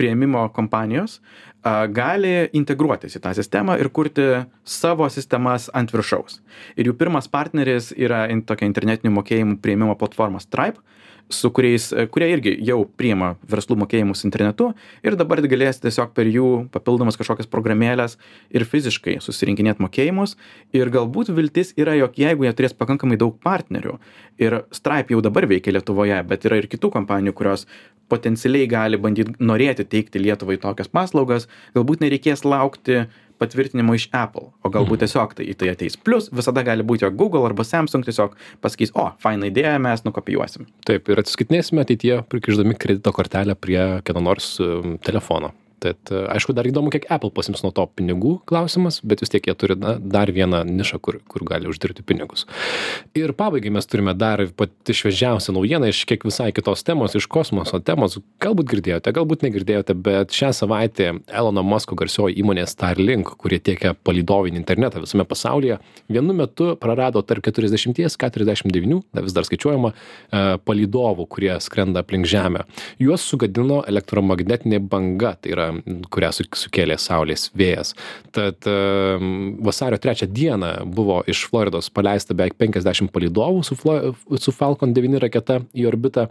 priėmimo 0.00 0.46
kompanijos 0.56 1.20
a 1.20 1.51
gali 1.94 2.32
integruotis 2.58 3.16
į 3.16 3.22
tą 3.22 3.32
sistemą 3.38 3.76
ir 3.78 3.90
kurti 3.94 4.24
savo 4.64 5.06
sistemas 5.10 5.68
ant 5.74 5.92
viršaus. 5.94 6.40
Ir 6.76 6.90
jų 6.90 6.96
pirmas 6.98 7.28
partneris 7.30 7.92
yra 7.94 8.24
in 8.32 8.42
tokia 8.42 8.66
internetinių 8.66 9.14
mokėjimų 9.18 9.60
priėmimo 9.62 9.94
platforma 10.00 10.42
stripe 10.42 10.82
su 11.30 11.50
kuriais 11.54 11.88
kurie 12.12 12.28
irgi 12.32 12.52
jau 12.66 12.82
priima 12.98 13.32
verslų 13.48 13.78
mokėjimus 13.82 14.24
internetu 14.26 14.70
ir 15.04 15.16
dabar 15.18 15.40
galės 15.46 15.80
tiesiog 15.82 16.12
per 16.16 16.28
jų 16.30 16.48
papildomas 16.74 17.18
kažkokias 17.20 17.50
programėles 17.52 18.18
ir 18.50 18.66
fiziškai 18.68 19.18
susirinkinėt 19.24 19.80
mokėjimus. 19.82 20.36
Ir 20.76 20.90
galbūt 20.92 21.32
viltis 21.36 21.72
yra 21.80 21.96
jog 21.98 22.18
jeigu 22.18 22.46
jie 22.46 22.52
turės 22.56 22.76
pakankamai 22.76 23.18
daug 23.20 23.36
partnerių 23.42 23.98
ir 24.42 24.62
stripe 24.74 25.14
jau 25.14 25.22
dabar 25.24 25.46
veikia 25.50 25.74
lietuvoje 25.76 26.20
bet 26.28 26.46
yra 26.48 26.60
ir 26.60 26.68
kitų 26.70 26.92
kompanijų 26.96 27.36
kurios 27.38 27.66
potencialiai 28.12 28.68
gali 28.68 29.00
bandyt 29.00 29.38
norėti 29.40 29.86
teikti 29.88 30.20
lietuvai 30.22 30.58
tokias 30.60 30.90
paslaugas 30.92 31.48
galbūt 31.76 32.04
nereikės 32.04 32.44
laukti 32.44 33.06
patvirtinimo 33.42 33.96
iš 33.98 34.08
apple 34.16 34.48
o 34.62 34.72
galbūt 34.72 34.98
mhm. 34.98 35.04
tiesiog 35.04 35.36
tai 35.38 35.48
į 35.52 35.56
tai 35.60 35.72
ateis. 35.74 35.98
Plius 35.98 36.30
visada 36.34 36.64
gali 36.66 36.86
būt 36.86 37.06
jog 37.06 37.18
google 37.18 37.44
arba 37.48 37.66
samsung 37.66 38.06
tiesiog 38.06 38.36
pasakys 38.64 38.94
o 38.98 39.10
faina 39.22 39.50
idėja 39.50 39.78
mes 39.82 40.06
nukopijuosim. 40.06 40.68
Taip 40.88 41.10
ir 41.12 41.22
atsiskaitinėsime 41.22 41.84
ateityje 41.84 42.22
prikišdami 42.32 42.78
kredito 42.78 43.14
kortelę 43.14 43.58
prie 43.58 43.82
kieno 44.06 44.24
nors 44.24 44.54
telefono 45.06 45.52
tad 45.82 46.12
aišku 46.12 46.54
dar 46.56 46.66
įdomu 46.68 46.92
kiek 46.94 47.08
apple 47.12 47.32
pasiims 47.34 47.64
nuo 47.64 47.72
to 47.74 47.84
pinigų 47.98 48.36
klausimas 48.48 49.00
bet 49.02 49.22
vis 49.24 49.32
tiek 49.32 49.46
jie 49.48 49.54
turi 49.58 49.76
na 49.78 49.96
dar 49.98 50.30
vieną 50.32 50.62
nišą 50.68 51.00
kur 51.02 51.18
kur 51.28 51.44
gali 51.48 51.70
uždirbti 51.70 52.04
pinigus. 52.06 52.46
Ir 53.18 53.34
pabaigai 53.38 53.72
mes 53.74 53.88
turime 53.88 54.14
dar 54.18 54.44
pati 54.56 54.96
šviežiausia 54.96 55.54
naujiena 55.56 55.90
iš 55.90 56.04
kiek 56.08 56.26
visai 56.28 56.50
kitos 56.54 56.84
temos 56.86 57.16
iš 57.18 57.26
kosmoso 57.30 57.80
temos. 57.82 58.18
Galbūt 58.42 58.70
girdėjote 58.72 59.14
galbūt 59.14 59.46
negirdėjote 59.46 59.96
bet 59.98 60.34
šią 60.36 60.52
savaitę 60.62 61.10
elono 61.28 61.64
masko 61.66 61.98
garsioji 61.98 62.38
įmonė 62.42 62.66
starlink 62.70 63.34
kuri 63.40 63.60
tiekia 63.62 63.94
palydovinį 64.06 64.60
internetą 64.60 65.02
visame 65.02 65.26
pasaulyje 65.28 65.78
vienu 66.12 66.36
metu 66.36 66.72
prarado 66.80 67.22
tarp 67.26 67.44
keturiasdešimties 67.46 68.18
keturiasdešim 68.20 68.72
devynių 68.74 69.00
na 69.14 69.24
vis 69.24 69.34
dar 69.36 69.46
skaičiuojama 69.48 69.92
e, 69.92 70.42
palydovų 70.66 71.26
kurie 71.32 71.54
skrenda 71.64 72.02
aplink 72.02 72.28
žemę. 72.28 72.66
Juos 73.02 73.24
sugadino 73.26 73.82
elektromagnetinė 73.88 74.82
banga 74.92 75.34
tai 75.40 75.54
yra 75.56 75.71
kurią 76.12 76.30
sukėlė 76.36 76.98
saulės 77.00 77.48
vėjas. 77.58 77.94
Tad 78.34 78.68
vasario 79.66 79.98
trečią 80.02 80.28
dieną 80.30 80.72
buvo 80.86 81.20
iš 81.28 81.44
Floridos 81.50 81.90
paleista 81.92 82.36
beveik 82.36 82.56
50 82.60 83.12
palidovų 83.12 83.66
su, 83.66 83.78
su 84.38 84.54
Falcon 84.56 84.94
9 84.96 85.20
raketa 85.22 85.60
į 85.74 85.88
orbitą. 85.92 86.28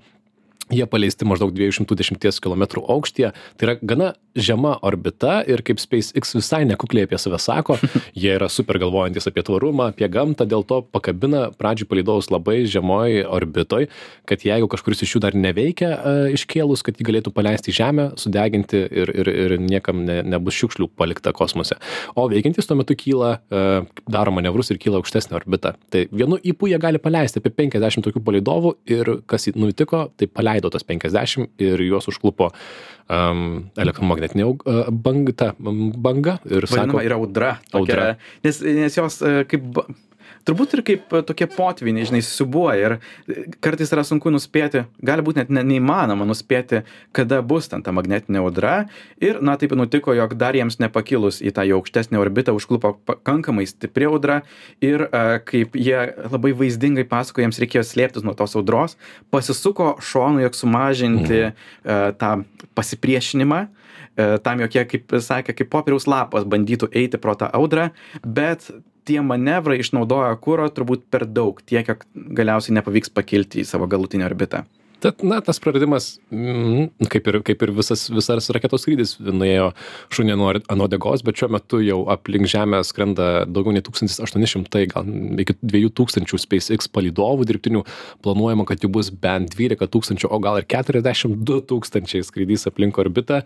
Jie 0.71 0.85
paleisti 0.87 1.27
maždaug 1.27 1.51
210 1.51 2.39
km 2.39 2.63
aukštyje. 2.79 3.33
Tai 3.59 3.67
yra 3.67 3.75
gana 3.81 4.13
žema 4.35 4.75
orbita 4.85 5.41
ir 5.49 5.63
kaip 5.65 5.79
SpaceX 5.81 6.35
visai 6.37 6.63
nekukliai 6.69 7.07
apie 7.07 7.19
save 7.21 7.39
sako, 7.41 7.77
jie 8.21 8.33
yra 8.37 8.47
super 8.51 8.79
galvojantis 8.81 9.27
apie 9.29 9.43
tvarumą, 9.47 9.89
apie 9.91 10.07
gamtą, 10.11 10.47
dėl 10.49 10.63
to 10.67 10.81
pakabina 10.93 11.49
pradžių 11.57 11.87
palidovus 11.89 12.31
labai 12.31 12.61
žemoj 12.69 13.25
orbitoj, 13.27 13.89
kad 14.29 14.45
jeigu 14.47 14.69
kažkuris 14.71 15.03
iš 15.05 15.15
jų 15.15 15.23
dar 15.25 15.37
neveikia 15.37 15.91
uh, 15.95 16.21
iškėlus, 16.35 16.83
kad 16.85 16.99
jį 16.99 17.07
galėtų 17.09 17.33
paleisti 17.35 17.71
į 17.71 17.77
Žemę, 17.81 18.05
sudeginti 18.19 18.79
ir, 18.85 19.11
ir, 19.23 19.31
ir 19.31 19.55
niekam 19.61 20.03
ne, 20.05 20.19
nebus 20.27 20.57
šiukšlių 20.59 20.89
palikta 20.99 21.33
kosmose. 21.35 21.77
O 22.19 22.27
veikiantis 22.31 22.69
tuo 22.69 22.77
metu 22.79 22.95
kyla, 22.99 23.33
uh, 23.51 23.89
daro 24.11 24.33
manevrus 24.35 24.71
ir 24.71 24.79
kyla 24.81 25.01
aukštesnė 25.01 25.39
orbita. 25.39 25.73
Tai 25.91 26.05
vienu 26.11 26.37
įpū 26.37 26.69
jie 26.71 26.79
gali 26.81 27.01
paleisti 27.01 27.41
apie 27.41 27.53
50 27.63 28.05
tokių 28.05 28.23
palidovų 28.27 28.75
ir 28.91 29.13
kas 29.29 29.49
nutiko, 29.57 30.05
tai 30.15 30.29
paleido 30.31 30.69
tas 30.71 30.85
50 30.87 31.61
ir 31.61 31.81
juos 31.87 32.07
užklupo 32.11 32.51
um, 33.11 33.69
elektromagnetinė 34.21 34.91
banga, 34.91 35.33
ta 35.33 35.53
banga 35.57 36.37
ir 36.45 36.67
Vadinama 36.69 36.93
sako, 36.93 37.03
yra 37.05 37.19
audra. 37.19 37.57
tokia, 37.71 37.81
Audra. 37.81 38.15
Nes, 38.43 38.61
nes 38.61 38.97
jos 38.97 39.21
e, 39.21 39.43
kaip... 39.49 39.83
Turbūt 40.41 40.71
ir 40.73 40.81
kaip 40.81 41.11
e, 41.13 41.19
tokie 41.21 41.45
potviniai, 41.45 42.07
žinai, 42.09 42.23
susibuoja 42.25 42.77
ir 42.81 42.93
e, 43.29 43.43
kartais 43.61 43.91
yra 43.93 44.01
sunku 44.07 44.31
nuspėti, 44.33 44.87
gali 45.05 45.21
būti 45.21 45.37
net 45.37 45.51
ne, 45.53 45.61
neįmanoma 45.69 46.25
nuspėti, 46.25 46.79
kada 47.13 47.43
bus 47.45 47.69
ten 47.69 47.83
ta 47.85 47.93
magnetinė 47.93 48.41
audra. 48.41 48.87
Ir, 49.21 49.37
na, 49.45 49.53
taip 49.61 49.75
nutiko, 49.77 50.15
jog 50.17 50.33
dar 50.41 50.57
jiems 50.57 50.79
nepakilus 50.81 51.43
į 51.45 51.53
tą 51.53 51.67
jau 51.69 51.77
aukštesnę 51.77 52.17
orbitą 52.17 52.55
užklupo 52.57 52.95
pakankamai 53.05 53.67
stipri 53.69 54.07
audra 54.09 54.39
ir 54.81 55.03
kaip 55.45 55.77
jie 55.77 55.99
labai 56.23 56.55
vaizdingai 56.57 57.05
pasako, 57.11 57.43
jiems 57.45 57.61
reikėjo 57.61 57.85
slėptis 57.85 58.25
nuo 58.25 58.33
tos 58.37 58.57
audros, 58.57 58.97
pasisuko 59.29 59.99
šonu, 60.01 60.41
jog 60.47 60.57
sumažinti 60.57 61.43
a, 61.51 61.53
tą 62.17 62.33
pasipriešinimą 62.73 63.67
tam 64.15 64.63
jokie, 64.63 64.83
kaip 64.89 65.13
sakė, 65.23 65.55
kaip 65.55 65.69
popieriaus 65.71 66.07
lapas 66.09 66.47
bandytų 66.49 66.91
eiti 66.91 67.19
pro 67.21 67.35
tą 67.39 67.47
audrą, 67.55 67.89
bet 68.25 68.67
tie 69.07 69.21
manevrai 69.25 69.79
išnaudoja 69.81 70.35
kūro 70.43 70.67
turbūt 70.73 71.07
per 71.13 71.25
daug, 71.25 71.61
tiek, 71.65 71.87
kiek 71.87 72.05
galiausiai 72.37 72.77
nepavyks 72.77 73.13
pakilti 73.13 73.63
į 73.63 73.67
savo 73.67 73.87
galutinę 73.91 74.27
orbitą. 74.27 74.65
Tad, 75.01 75.23
na, 75.25 75.39
tas 75.41 75.57
praradimas, 75.57 76.19
mm, 76.29 77.07
kaip 77.09 77.27
ir, 77.31 77.39
kaip 77.45 77.63
ir 77.65 77.71
visas, 77.73 78.03
visas 78.13 78.49
raketos 78.53 78.83
skrydis, 78.85 79.15
nuėjo 79.17 79.71
šunė 80.13 80.35
ant 80.37 80.83
uodegos, 80.83 81.23
bet 81.25 81.39
šiuo 81.41 81.49
metu 81.55 81.79
jau 81.81 82.03
aplink 82.13 82.45
Žemę 82.51 82.83
skrenda 82.85 83.47
daugiau 83.49 83.73
nei 83.73 83.81
1800, 83.81 84.85
gal 84.91 85.09
iki 85.41 85.57
2000 85.65 86.37
SpaceX 86.45 86.91
palidovų 86.93 87.49
dirbtinių. 87.49 87.83
Planuojama, 88.21 88.67
kad 88.69 88.85
jų 88.85 88.91
bus 88.93 89.09
bent 89.09 89.55
12 89.57 89.89
tūkstančių, 89.89 90.29
o 90.29 90.41
gal 90.43 90.61
ir 90.61 90.69
42 90.69 91.61
tūkstančiai 91.71 92.21
skrydys 92.27 92.69
aplink 92.69 93.01
orbitą. 93.01 93.41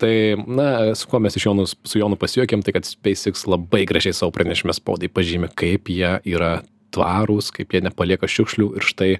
Tai, 0.00 0.14
na, 0.48 0.68
su 0.96 1.10
kuo 1.10 1.20
mes 1.20 1.36
iš 1.36 1.50
Jonų, 1.50 1.68
su 1.84 2.00
Jonu 2.00 2.16
pasijuokėm, 2.20 2.64
tai 2.64 2.78
kad 2.78 2.88
SpaceX 2.88 3.44
labai 3.44 3.84
gražiai 3.88 4.16
savo 4.16 4.32
pranešime 4.32 4.72
spaudai 4.72 5.12
pažymė, 5.12 5.52
kaip 5.52 5.92
jie 5.92 6.16
yra 6.32 6.62
tvarūs, 6.94 7.50
kaip 7.54 7.74
jie 7.74 7.82
nepalieka 7.84 8.28
šiukšlių 8.30 8.70
ir 8.78 8.86
štai 8.86 9.10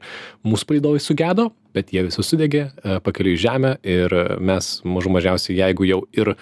mūsų 0.47 0.69
palydovai 0.71 1.03
sugedo, 1.03 1.51
bet 1.75 1.91
jie 1.91 2.05
visi 2.07 2.23
sudegė 2.23 2.63
e, 2.71 2.97
pakeliui 3.03 3.35
į 3.35 3.43
Žemę 3.45 3.73
ir 3.83 4.15
mes 4.39 4.69
mažų 4.87 5.11
mažiausiai, 5.17 5.57
jeigu 5.59 5.89
jau 5.89 6.01
ir 6.15 6.35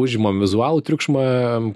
užimam 0.00 0.40
vizualų 0.42 0.82
triukšmą 0.88 1.24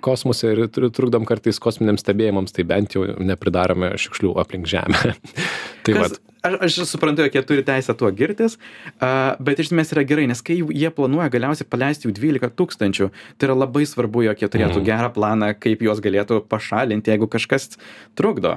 kosmose 0.02 0.50
ir 0.50 0.64
tru- 0.74 0.90
trukdom 0.90 1.26
kartais 1.28 1.60
kosminiams 1.62 2.02
stebėjimams, 2.02 2.54
tai 2.56 2.66
bent 2.66 2.96
jau 2.98 3.06
nepridarome 3.22 3.92
šiukšlių 4.02 4.34
aplink 4.42 4.66
Žemę. 4.70 5.14
tai 5.86 5.94
Kas, 5.94 6.18
aš, 6.42 6.80
aš 6.82 6.90
suprantu, 6.90 7.22
jog 7.28 7.38
jie 7.38 7.44
turi 7.46 7.62
teisę 7.66 7.94
tuo 7.96 8.10
girtis, 8.16 8.58
bet 8.98 9.62
iš 9.62 9.70
esmės 9.70 9.94
yra 9.94 10.02
gerai, 10.10 10.26
nes 10.32 10.42
kai 10.44 10.58
jie 10.58 10.90
planuoja 10.96 11.30
galiausiai 11.32 11.70
paleisti 11.70 12.08
jų 12.10 12.16
12 12.18 12.50
tūkstančių, 12.58 13.10
tai 13.38 13.48
yra 13.48 13.56
labai 13.62 13.86
svarbu, 13.88 14.26
jog 14.26 14.42
jie 14.42 14.50
turėtų 14.50 14.80
Mhm. 14.82 14.86
gerą 14.90 15.12
planą, 15.14 15.52
kaip 15.54 15.86
juos 15.86 16.02
galėtų 16.04 16.42
pašalinti, 16.50 17.14
jeigu 17.14 17.30
kažkas 17.30 17.76
trukdo. 18.18 18.56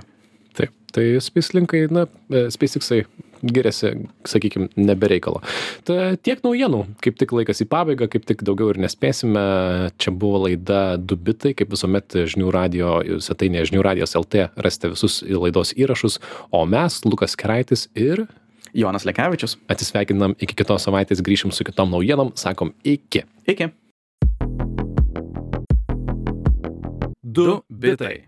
Taip, 0.57 0.73
tai 0.95 1.05
SpaceLinkai, 1.23 1.85
na, 1.93 2.07
e, 2.31 2.47
SpaceXai 2.53 3.03
giriasi, 3.45 3.91
sakykime, 4.25 4.69
nebereikalo. 4.79 5.41
Tai 5.87 6.15
tiek 6.23 6.41
naujienų, 6.45 6.83
kaip 7.03 7.19
tik 7.19 7.33
laikas 7.37 7.61
į 7.63 7.67
pabaigą, 7.69 8.07
kaip 8.11 8.25
tik 8.29 8.41
daugiau 8.47 8.71
ir 8.73 8.81
nespėsime. 8.81 9.43
Čia 10.01 10.13
buvo 10.13 10.43
laida 10.47 10.97
Dubitai, 10.97 11.53
kaip 11.57 11.71
visuomet 11.73 12.17
žinių 12.33 12.51
radio, 12.53 12.97
svetainėje 13.23 13.71
žinių 13.71 13.85
radijos 13.85 14.17
LT 14.17 14.49
rasite 14.57 14.93
visus 14.93 15.21
laidos 15.21 15.75
įrašus, 15.77 16.19
o 16.51 16.65
mes, 16.69 17.01
Lukas 17.05 17.37
Keraitis 17.39 17.87
ir 17.95 18.25
Jonas 18.77 19.05
Lekevičius. 19.05 19.57
atsisveikinam 19.69 20.35
iki 20.39 20.55
kitos 20.55 20.85
savaitės, 20.87 21.21
grįšim 21.21 21.53
su 21.53 21.65
kitom 21.67 21.91
naujienom, 21.93 22.33
sakom 22.35 22.73
iki. 22.83 23.23
Iki. 23.47 23.71
Du 27.21 27.61
bitai. 27.69 28.27